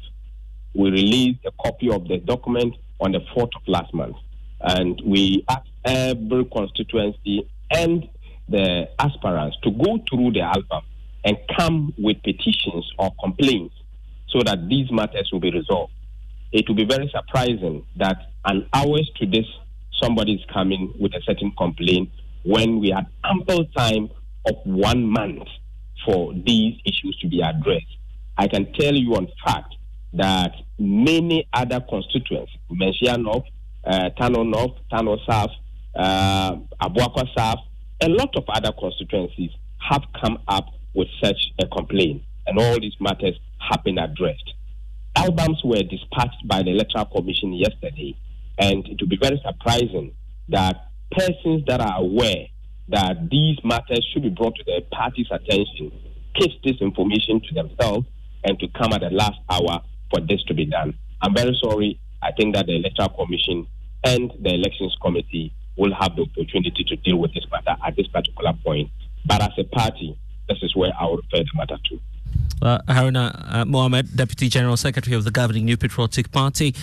we 0.78 0.92
released 0.92 1.40
a 1.46 1.52
copy 1.64 1.90
of 1.90 2.08
the 2.08 2.18
document 2.18 2.76
on 3.00 3.12
the 3.12 3.20
4th 3.36 3.50
of 3.56 3.62
last 3.68 3.94
month. 3.94 4.16
And 4.62 5.02
we 5.04 5.44
asked 5.50 5.70
every 5.84 6.46
constituency 6.46 7.50
and 7.72 8.08
the 8.48 8.88
aspirants 9.00 9.58
to 9.64 9.72
go 9.72 9.98
through 10.10 10.34
the 10.34 10.42
album 10.42 10.84
and 11.26 11.38
come 11.58 11.94
with 11.98 12.18
petitions 12.24 12.90
or 13.00 13.12
complaints 13.22 13.76
so 14.30 14.42
that 14.44 14.70
these 14.70 14.92
matters 14.92 15.30
will 15.32 15.40
be 15.40 15.52
resolved. 15.52 15.92
It 16.52 16.68
will 16.68 16.76
be 16.76 16.86
very 16.86 17.12
surprising 17.14 17.86
that 17.98 18.18
an 18.46 18.70
hours 18.74 19.10
to 19.18 19.26
this, 19.26 19.46
somebody 20.02 20.36
is 20.36 20.42
coming 20.54 20.94
with 21.00 21.14
a 21.16 21.22
certain 21.24 21.52
complaint 21.58 22.10
when 22.44 22.80
we 22.80 22.92
had 22.92 23.08
ample 23.24 23.66
time 23.76 24.10
of 24.48 24.56
one 24.66 25.06
month 25.06 25.48
for 26.06 26.34
these 26.34 26.80
issues 26.86 27.18
to 27.22 27.28
be 27.28 27.42
addressed. 27.42 27.98
I 28.38 28.48
can 28.48 28.72
tell 28.74 28.94
you 28.94 29.16
on 29.16 29.28
fact 29.44 29.76
that 30.14 30.54
many 30.80 31.48
other 31.54 31.80
constituents, 31.90 32.52
Manhyia 32.72 33.22
North, 33.22 33.46
uh, 33.86 34.10
Tano 34.20 34.48
North, 34.48 34.78
Tano 34.92 35.18
South, 35.28 35.52
uh, 35.96 36.56
Abuakwa 36.82 37.28
South, 37.36 37.60
a 38.02 38.10
lot 38.10 38.36
of 38.36 38.44
other 38.50 38.72
constituencies 38.80 39.52
have 39.80 40.04
come 40.22 40.38
up 40.48 40.66
with 40.94 41.08
such 41.24 41.38
a 41.62 41.68
complaint, 41.68 42.22
and 42.46 42.60
all 42.60 42.80
these 42.80 42.96
matters 43.00 43.36
have 43.60 43.84
been 43.84 43.98
addressed. 43.98 44.54
Albums 45.16 45.62
were 45.64 45.82
dispatched 45.82 46.48
by 46.48 46.62
the 46.62 46.72
Electoral 46.72 47.06
Commission 47.06 47.54
yesterday, 47.54 48.16
and 48.60 48.86
it 48.88 49.00
will 49.02 49.08
be 49.08 49.18
very 49.22 49.42
surprising 49.44 50.14
that 50.50 50.90
persons 51.12 51.64
that 51.68 51.82
are 51.82 52.00
aware 52.00 52.46
that 52.90 53.30
these 53.30 53.58
matters 53.64 54.08
should 54.14 54.24
be 54.24 54.30
brought 54.30 54.56
to 54.56 54.64
the 54.64 54.82
party's 54.92 55.28
attention 55.32 55.92
keep 56.40 56.62
this 56.64 56.76
information 56.82 57.42
to 57.42 57.54
themselves 57.54 58.06
and 58.44 58.60
to 58.60 58.68
come 58.70 58.94
at 58.94 59.02
the 59.02 59.10
last 59.10 59.40
hour 59.50 59.82
for 60.10 60.22
this 60.22 60.44
to 60.44 60.54
be 60.54 60.66
done. 60.66 60.94
I'm 61.22 61.34
very 61.34 61.58
sorry. 61.62 62.00
I 62.22 62.32
think 62.32 62.56
that 62.56 62.68
the 62.68 62.76
Electoral 62.76 63.10
Commission 63.10 63.68
and 64.04 64.32
the 64.40 64.54
Elections 64.54 64.96
Committee 65.02 65.54
will 65.78 65.94
have 65.94 66.16
the 66.16 66.24
opportunity 66.24 66.84
to 66.88 66.96
deal 66.98 67.18
with 67.18 67.34
this 67.34 67.46
matter 67.52 67.76
at 67.86 67.96
this 67.96 68.08
particular 68.08 68.54
point. 68.64 68.90
But 69.26 69.42
as 69.42 69.52
a 69.58 69.64
party, 69.64 70.18
this 70.48 70.58
is 70.62 70.76
where 70.76 70.92
I 71.00 71.06
will 71.06 71.18
refer 71.18 71.44
the 71.44 71.50
matter 71.56 71.78
to. 71.90 72.00
Uh, 72.62 72.80
Haruna 72.88 73.54
uh, 73.54 73.66
Mohammed, 73.66 74.16
Deputy 74.16 74.50
General 74.50 74.78
Secretary 74.78 75.16
of 75.16 75.24
the 75.24 75.32
governing 75.32 75.66
New 75.66 75.78
Patriotic 75.78 76.32
Party. 76.32 76.74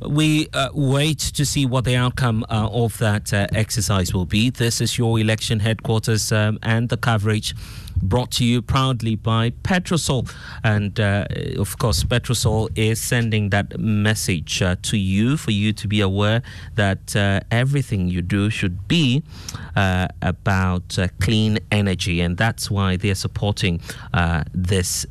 We 0.00 0.48
uh, 0.52 0.68
wait 0.72 1.18
to 1.18 1.44
see 1.44 1.66
what 1.66 1.84
the 1.84 1.96
outcome 1.96 2.44
uh, 2.48 2.68
of 2.70 2.98
that 2.98 3.32
uh, 3.32 3.48
exercise 3.52 4.14
will 4.14 4.26
be. 4.26 4.50
This 4.50 4.80
is 4.80 4.96
your 4.96 5.18
election 5.18 5.60
headquarters 5.60 6.30
um, 6.30 6.58
and 6.62 6.88
the 6.88 6.96
coverage 6.96 7.54
brought 8.02 8.30
to 8.32 8.44
you 8.44 8.62
proudly 8.62 9.14
by 9.16 9.50
Petrosol. 9.50 10.30
And 10.64 10.98
uh, 10.98 11.26
of 11.58 11.78
course, 11.78 12.04
Petrosol 12.04 12.70
is 12.76 13.00
sending 13.00 13.50
that 13.50 13.78
message 13.78 14.62
uh, 14.62 14.76
to 14.82 14.96
you 14.96 15.36
for 15.36 15.50
you 15.50 15.72
to 15.72 15.88
be 15.88 16.00
aware 16.00 16.42
that 16.74 17.14
uh, 17.16 17.40
everything 17.50 18.08
you 18.08 18.22
do 18.22 18.50
should 18.50 18.88
be 18.88 19.22
uh, 19.76 20.08
about 20.22 20.98
uh, 20.98 21.08
clean 21.20 21.58
energy. 21.70 22.20
And 22.20 22.36
that's 22.36 22.70
why 22.70 22.96
they're 22.96 23.14
supporting 23.14 23.80
uh, 24.14 24.44
this 24.52 25.06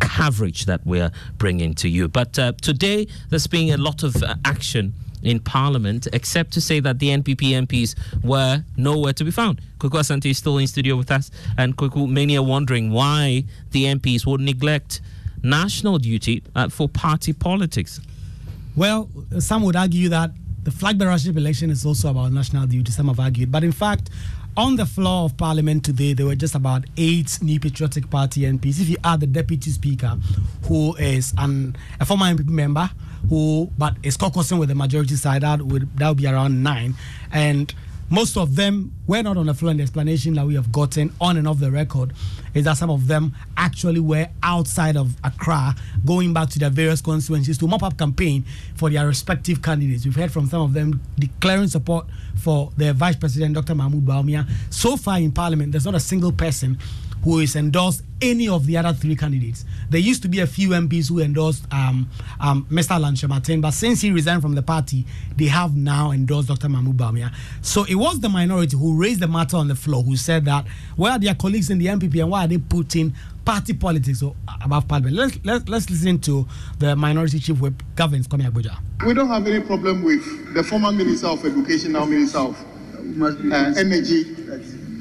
coverage 0.00 0.66
that 0.66 0.86
we're 0.86 1.10
bringing 1.38 1.74
to 1.74 1.88
you. 1.88 2.08
But 2.08 2.34
today, 2.34 3.06
there's 3.30 3.46
been 3.46 3.72
a 3.72 3.76
lot 3.76 4.02
of 4.02 4.22
action 4.44 4.94
in 5.26 5.40
Parliament, 5.40 6.06
except 6.12 6.52
to 6.52 6.60
say 6.60 6.80
that 6.80 6.98
the 6.98 7.08
NPP 7.08 7.66
MPs 7.66 7.94
were 8.24 8.62
nowhere 8.76 9.12
to 9.12 9.24
be 9.24 9.30
found. 9.30 9.60
Kwaku 9.78 9.98
Asante 9.98 10.30
is 10.30 10.38
still 10.38 10.58
in 10.58 10.66
studio 10.66 10.96
with 10.96 11.10
us, 11.10 11.30
and 11.58 11.76
Kwaku, 11.76 12.08
many 12.08 12.36
are 12.36 12.42
wondering 12.42 12.90
why 12.90 13.44
the 13.72 13.84
MPs 13.84 14.24
would 14.26 14.40
neglect 14.40 15.00
national 15.42 15.98
duty 15.98 16.42
uh, 16.54 16.68
for 16.68 16.88
party 16.88 17.32
politics. 17.32 18.00
Well, 18.76 19.08
some 19.38 19.62
would 19.62 19.76
argue 19.76 20.08
that 20.10 20.30
the 20.62 20.70
flag 20.70 20.98
bearership 20.98 21.36
election 21.36 21.70
is 21.70 21.86
also 21.86 22.10
about 22.10 22.32
national 22.32 22.66
duty, 22.66 22.90
some 22.92 23.08
have 23.08 23.20
argued. 23.20 23.50
But 23.52 23.64
in 23.64 23.72
fact, 23.72 24.10
on 24.56 24.76
the 24.76 24.86
floor 24.86 25.24
of 25.24 25.36
parliament 25.36 25.84
today, 25.84 26.14
there 26.14 26.26
were 26.26 26.34
just 26.34 26.54
about 26.54 26.84
eight 26.96 27.38
New 27.42 27.60
Patriotic 27.60 28.08
Party 28.10 28.42
MPs. 28.42 28.80
If 28.80 28.88
you 28.88 28.96
add 29.04 29.20
the 29.20 29.26
deputy 29.26 29.70
speaker, 29.70 30.16
who 30.64 30.94
is 30.96 31.34
an, 31.38 31.76
a 32.00 32.06
former 32.06 32.26
NPP 32.26 32.48
member, 32.48 32.90
who 33.28 33.70
but 33.78 33.96
is 34.02 34.16
caucusing 34.16 34.58
with 34.58 34.68
the 34.68 34.74
majority 34.74 35.16
side, 35.16 35.42
that 35.42 35.62
would 35.62 35.96
that 35.98 36.08
would 36.08 36.18
be 36.18 36.26
around 36.26 36.62
nine, 36.62 36.94
and 37.32 37.74
most 38.08 38.36
of 38.36 38.54
them 38.54 38.92
were 39.06 39.22
not 39.22 39.36
on 39.36 39.46
the 39.46 39.54
floor. 39.54 39.70
And 39.70 39.80
the 39.80 39.82
explanation 39.82 40.34
that 40.34 40.46
we 40.46 40.54
have 40.54 40.70
gotten 40.70 41.12
on 41.20 41.36
and 41.36 41.48
off 41.48 41.58
the 41.58 41.70
record 41.70 42.12
is 42.54 42.64
that 42.64 42.76
some 42.76 42.90
of 42.90 43.08
them 43.08 43.34
actually 43.56 44.00
were 44.00 44.28
outside 44.42 44.96
of 44.96 45.16
Accra, 45.24 45.74
going 46.04 46.32
back 46.32 46.48
to 46.50 46.58
their 46.58 46.70
various 46.70 47.00
constituencies 47.00 47.58
to 47.58 47.66
mop 47.66 47.82
up 47.82 47.98
campaign 47.98 48.44
for 48.76 48.90
their 48.90 49.06
respective 49.06 49.60
candidates. 49.60 50.04
We've 50.04 50.14
heard 50.14 50.30
from 50.32 50.46
some 50.46 50.62
of 50.62 50.72
them 50.72 51.00
declaring 51.18 51.68
support 51.68 52.06
for 52.36 52.70
their 52.76 52.92
Vice 52.92 53.16
President, 53.16 53.54
Dr. 53.54 53.74
Mahmoud 53.74 54.04
Bawumia. 54.04 54.48
So 54.70 54.96
far 54.96 55.18
in 55.18 55.32
Parliament, 55.32 55.72
there's 55.72 55.84
not 55.84 55.94
a 55.96 56.00
single 56.00 56.32
person 56.32 56.78
who 57.26 57.40
is 57.40 57.56
endorsed 57.56 58.02
any 58.22 58.46
of 58.48 58.66
the 58.66 58.76
other 58.76 58.92
three 58.92 59.16
candidates. 59.16 59.64
There 59.90 59.98
used 59.98 60.22
to 60.22 60.28
be 60.28 60.38
a 60.38 60.46
few 60.46 60.68
MPs 60.68 61.08
who 61.08 61.18
endorsed 61.18 61.64
um, 61.72 62.08
um, 62.38 62.64
Mr. 62.70 62.92
Alan 62.92 63.14
Kyerematen, 63.16 63.60
but 63.60 63.72
since 63.72 64.00
he 64.00 64.12
resigned 64.12 64.42
from 64.42 64.54
the 64.54 64.62
party, 64.62 65.04
they 65.36 65.46
have 65.46 65.74
now 65.74 66.12
endorsed 66.12 66.46
Dr. 66.46 66.68
Mahmoud 66.68 66.96
Bawumia. 66.96 67.34
So 67.62 67.82
it 67.82 67.96
was 67.96 68.20
the 68.20 68.28
minority 68.28 68.76
who 68.76 68.96
raised 68.96 69.18
the 69.18 69.26
matter 69.26 69.56
on 69.56 69.66
the 69.66 69.74
floor, 69.74 70.04
who 70.04 70.16
said 70.16 70.44
that 70.44 70.66
where 70.94 71.10
are 71.10 71.18
their 71.18 71.34
colleagues 71.34 71.68
in 71.68 71.78
the 71.78 71.86
NPP 71.86 72.20
and 72.20 72.30
why 72.30 72.44
are 72.44 72.48
they 72.48 72.58
putting 72.58 73.12
party 73.44 73.72
politics 73.72 74.22
above 74.64 74.86
parliament? 74.86 75.16
Let's, 75.16 75.38
let's, 75.44 75.68
let's 75.68 75.90
listen 75.90 76.20
to 76.20 76.46
the 76.78 76.94
minority 76.94 77.40
chief 77.40 77.60
whip, 77.60 77.82
Governs 77.96 78.28
Kwame 78.28 78.48
Agbodza. 78.48 78.78
We 79.04 79.14
don't 79.14 79.26
have 79.28 79.44
any 79.48 79.64
problem 79.64 80.04
with 80.04 80.54
the 80.54 80.62
former 80.62 80.92
Minister 80.92 81.26
of 81.26 81.44
Education, 81.44 81.90
now 81.92 82.04
Minister 82.04 82.38
of 82.38 82.56
uh, 83.20 83.74
Energy, 83.76 84.22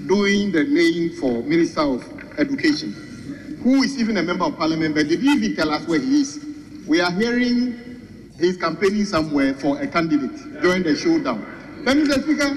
doing 0.07 0.51
the 0.51 0.63
name 0.63 1.11
for 1.19 1.43
Minister 1.43 1.81
of 1.81 2.39
education, 2.39 3.59
who 3.63 3.83
is 3.83 3.99
even 3.99 4.17
a 4.17 4.23
member 4.23 4.45
of 4.45 4.57
parliament, 4.57 4.95
but 4.95 5.07
did 5.07 5.19
he 5.19 5.29
even 5.31 5.55
tell 5.55 5.69
us 5.71 5.87
where 5.87 5.99
he 5.99 6.21
is? 6.21 6.45
We 6.87 7.01
are 7.01 7.11
hearing 7.11 8.31
he's 8.39 8.57
campaigning 8.57 9.05
somewhere 9.05 9.53
for 9.55 9.81
a 9.81 9.87
candidate 9.87 10.61
during 10.61 10.83
the 10.83 10.95
showdown. 10.95 11.45
Then, 11.83 12.05
Mr. 12.05 12.21
Speaker, 12.23 12.55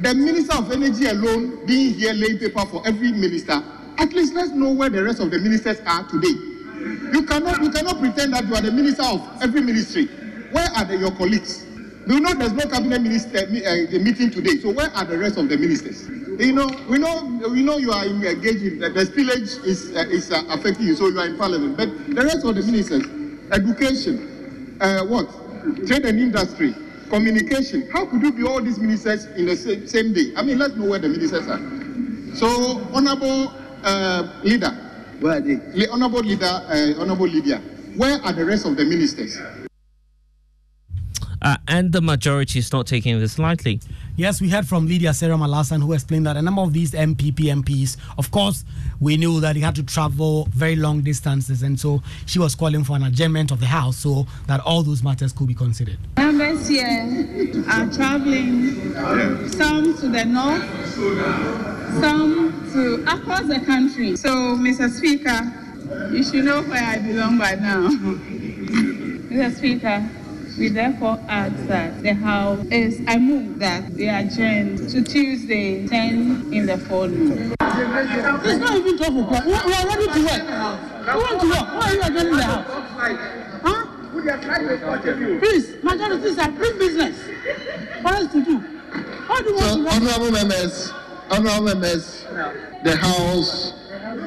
the 0.00 0.14
Minister 0.14 0.56
of 0.56 0.70
Energy 0.70 1.06
alone 1.06 1.66
being 1.66 1.94
here 1.94 2.12
laying 2.12 2.38
paper 2.38 2.64
for 2.66 2.86
every 2.86 3.12
minister, 3.12 3.62
at 3.98 4.12
least 4.12 4.34
let's 4.34 4.50
know 4.50 4.72
where 4.72 4.88
the 4.88 5.02
rest 5.02 5.20
of 5.20 5.30
the 5.30 5.38
ministers 5.38 5.80
are 5.86 6.08
today. 6.08 6.34
You 7.12 7.24
cannot, 7.26 7.62
you 7.62 7.70
cannot 7.70 7.98
pretend 7.98 8.32
that 8.32 8.46
you 8.46 8.54
are 8.54 8.60
the 8.60 8.70
minister 8.70 9.02
of 9.02 9.42
every 9.42 9.60
ministry. 9.60 10.06
Where 10.52 10.68
are 10.76 10.84
the, 10.84 10.96
your 10.96 11.10
colleagues? 11.10 11.66
You 12.08 12.20
know 12.20 12.32
there's 12.32 12.52
no 12.52 12.64
cabinet 12.66 13.02
minister 13.02 13.38
uh, 13.38 13.98
meeting 14.00 14.30
today, 14.30 14.56
so 14.56 14.70
where 14.72 14.90
are 14.96 15.04
the 15.04 15.18
rest 15.18 15.36
of 15.36 15.46
the 15.50 15.58
ministers? 15.58 16.08
You 16.40 16.54
know, 16.54 16.66
we 16.88 16.96
know, 16.96 17.22
we 17.50 17.62
know 17.62 17.76
you 17.76 17.92
are 17.92 18.06
engaged 18.06 18.62
in 18.62 18.78
the 18.78 18.88
spillage 19.04 19.62
is 19.66 19.94
uh, 19.94 20.08
is 20.08 20.32
uh, 20.32 20.42
affecting 20.48 20.86
you, 20.86 20.94
so 20.96 21.08
you 21.08 21.20
are 21.20 21.26
in 21.26 21.36
parliament. 21.36 21.76
But 21.76 22.14
the 22.14 22.24
rest 22.24 22.46
of 22.46 22.54
the 22.54 22.62
ministers, 22.62 23.04
education, 23.52 24.78
uh, 24.80 25.04
what, 25.04 25.28
trade 25.86 26.06
and 26.06 26.18
industry, 26.18 26.74
communication. 27.10 27.90
How 27.90 28.06
could 28.06 28.22
you 28.22 28.32
be 28.32 28.42
all 28.42 28.62
these 28.62 28.78
ministers 28.78 29.26
in 29.36 29.44
the 29.44 29.56
same, 29.56 29.86
same 29.86 30.12
day? 30.14 30.32
I 30.34 30.40
mean, 30.40 30.58
let's 30.58 30.76
know 30.76 30.88
where 30.88 30.98
the 30.98 31.08
ministers 31.10 31.46
are. 31.46 31.60
So, 32.34 32.80
honourable 32.94 33.52
uh, 33.84 34.40
leader, 34.44 34.70
where 35.20 35.36
are 35.36 35.40
they? 35.40 35.88
Honourable 35.88 36.20
leader, 36.20 36.46
uh, 36.46 37.00
honourable 37.00 37.28
Lydia, 37.28 37.58
where 37.96 38.18
are 38.22 38.32
the 38.32 38.46
rest 38.46 38.64
of 38.64 38.76
the 38.78 38.84
ministers? 38.86 39.36
Uh, 41.40 41.56
and 41.68 41.92
the 41.92 42.00
majority 42.00 42.58
is 42.58 42.72
not 42.72 42.86
taking 42.86 43.18
this 43.20 43.38
lightly. 43.38 43.80
Yes, 44.16 44.40
we 44.40 44.48
heard 44.48 44.66
from 44.66 44.86
Lydia 44.86 45.10
Seyram 45.10 45.40
Alhassan, 45.46 45.80
who 45.80 45.92
explained 45.92 46.26
that 46.26 46.36
a 46.36 46.42
number 46.42 46.62
of 46.62 46.72
these 46.72 46.90
NPP 46.90 47.62
MPs, 47.62 47.96
of 48.18 48.30
course, 48.32 48.64
we 49.00 49.16
knew 49.16 49.40
that 49.40 49.54
he 49.54 49.62
had 49.62 49.76
to 49.76 49.82
travel 49.84 50.46
very 50.50 50.74
long 50.74 51.02
distances, 51.02 51.62
and 51.62 51.78
so 51.78 52.02
she 52.26 52.40
was 52.40 52.56
calling 52.56 52.82
for 52.82 52.96
an 52.96 53.04
adjournment 53.04 53.52
of 53.52 53.60
the 53.60 53.66
House 53.66 53.96
so 53.98 54.26
that 54.48 54.60
all 54.60 54.82
those 54.82 55.02
matters 55.04 55.32
could 55.32 55.46
be 55.46 55.54
considered. 55.54 55.98
Members 56.16 56.66
here 56.66 57.64
are 57.70 57.88
traveling, 57.92 58.92
some 59.50 59.96
to 59.98 60.08
the 60.08 60.24
north, 60.24 60.94
some 62.00 62.70
to 62.72 63.04
across 63.04 63.46
the 63.46 63.60
country. 63.64 64.16
So, 64.16 64.28
Mr. 64.56 64.90
Speaker, 64.90 66.12
you 66.12 66.24
should 66.24 66.44
know 66.44 66.62
where 66.62 66.82
I 66.82 66.98
belong 66.98 67.38
by 67.38 67.54
now. 67.54 67.88
Mr. 69.28 69.56
Speaker, 69.56 70.08
we 70.58 70.68
therefore 70.68 71.18
ask 71.28 71.54
that 71.68 72.02
the 72.02 72.12
House 72.14 72.64
is, 72.66 73.00
I 73.06 73.16
move 73.16 73.58
that 73.60 73.94
they 73.96 74.08
adjourn 74.08 74.76
to 74.88 75.02
Tuesday, 75.02 75.86
10 75.86 76.52
in 76.52 76.66
the 76.66 76.76
forenoon. 76.78 77.54
It's 77.60 78.58
not 78.58 78.76
even 78.76 78.98
12 78.98 79.16
o'clock. 79.16 79.44
We 79.44 79.52
are 79.52 79.86
ready 79.86 80.06
to 80.06 80.24
work. 80.24 80.42
We 80.42 81.14
want 81.14 81.40
to 81.40 81.48
work. 81.48 81.68
Why 81.68 81.88
are 81.88 81.94
you 81.94 82.02
adjourning 82.02 82.36
the 82.36 82.42
House? 82.42 82.66
Huh? 83.62 83.86
Please, 85.38 85.82
majority 85.84 86.40
are 86.40 86.50
big 86.50 86.78
business 86.78 87.16
for 88.02 88.08
us 88.08 88.32
to 88.32 88.44
do. 88.44 88.58
How 89.28 89.40
do 89.42 89.50
you 89.50 89.58
so, 89.58 89.82
want 89.82 90.02
to 90.02 90.10
honorable 90.10 90.32
members, 90.32 90.92
honorable 91.30 91.64
members, 91.66 92.24
the 92.82 92.96
House 92.96 93.74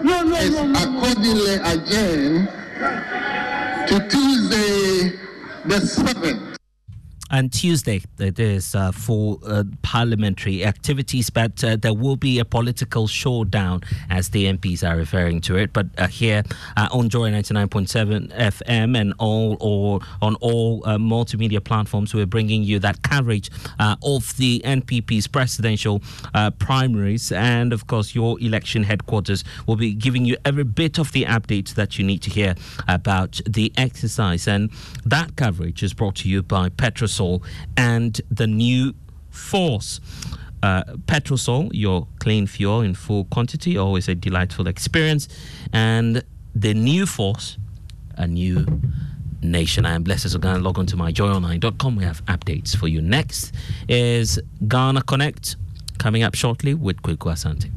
no, 0.04 0.24
no, 0.24 0.36
is 0.38 0.52
no, 0.52 0.66
no, 0.68 0.80
accordingly 0.80 1.56
adjourned 1.56 2.48
to 3.88 4.08
Tuesday, 4.08 4.41
the 5.64 5.76
7th. 5.76 6.51
And 7.32 7.52
Tuesday, 7.54 8.02
it 8.20 8.40
is 8.40 8.76
uh, 8.76 8.92
for 8.92 9.40
uh, 9.48 9.64
parliamentary 9.84 10.66
activities, 10.66 11.30
but 11.30 11.64
uh, 11.64 11.78
there 11.78 11.94
will 11.94 12.18
be 12.18 12.40
a 12.40 12.46
political 12.46 13.08
showdown, 13.08 13.84
as 14.10 14.30
the 14.30 14.48
MPs 14.48 14.88
are 14.88 14.98
referring 14.98 15.40
to 15.42 15.56
it. 15.56 15.72
But 15.72 15.88
uh, 15.98 16.08
here 16.08 16.44
uh, 16.76 16.90
on 16.92 17.08
Joy 17.08 17.32
99.7 17.32 18.36
FM 18.36 19.00
and 19.00 19.14
all 19.18 19.56
or 19.62 20.02
on 20.22 20.36
all 20.42 20.84
uh, 20.86 20.98
multimedia 20.98 21.64
platforms, 21.64 22.14
we're 22.14 22.26
bringing 22.26 22.64
you 22.64 22.80
that 22.80 23.02
coverage 23.02 23.50
of 23.80 24.36
the 24.36 24.62
NPP's 24.66 25.28
presidential 25.28 26.02
primaries. 26.60 27.32
And 27.32 27.72
of 27.72 27.88
course, 27.88 28.14
your 28.14 28.42
election 28.42 28.84
headquarters 28.84 29.46
will 29.68 29.78
be 29.78 29.94
giving 29.94 30.26
you 30.26 30.36
every 30.44 30.66
bit 30.66 31.00
of 31.00 31.14
the 31.14 31.24
updates 31.24 31.76
that 31.76 31.98
you 31.98 32.04
need 32.04 32.22
to 32.24 32.30
hear 32.30 32.56
about 32.90 33.40
the 33.48 33.72
exercise. 33.78 34.50
And 34.50 34.70
that 35.06 35.38
coverage 35.38 35.82
is 35.82 35.94
brought 35.94 36.16
to 36.18 36.30
you 36.30 36.44
by 36.44 36.68
Petrosol 36.68 37.21
and 37.78 38.20
the 38.30 38.48
new 38.48 38.94
Force. 39.30 40.00
Uh, 40.62 40.84
Petrosol, 41.08 41.70
your 41.74 42.08
clean 42.20 42.46
fuel 42.46 42.82
in 42.82 42.94
full 42.94 43.26
quantity, 43.26 43.78
always 43.78 44.08
a 44.08 44.14
delightful 44.14 44.68
experience. 44.68 45.28
And 45.74 46.22
the 46.54 46.74
new 46.74 47.06
Force, 47.06 47.58
a 48.18 48.28
new 48.28 48.66
nation. 49.42 49.86
I 49.86 49.96
am 49.96 50.04
blessed 50.04 50.32
to 50.32 50.40
Ghana. 50.40 50.60
Log 50.60 50.78
on 50.78 50.86
to 50.88 50.96
myjoyonline.com. 50.96 51.96
We 51.96 52.04
have 52.04 52.24
updates 52.26 52.76
for 52.76 52.88
you. 52.88 53.02
Next 53.02 53.54
is 53.88 54.40
Ghana 54.68 55.04
Connect 55.04 55.56
coming 55.98 56.24
up 56.24 56.36
shortly 56.36 56.74
with 56.74 57.02
Kwaku 57.02 57.32
Asante. 57.32 57.72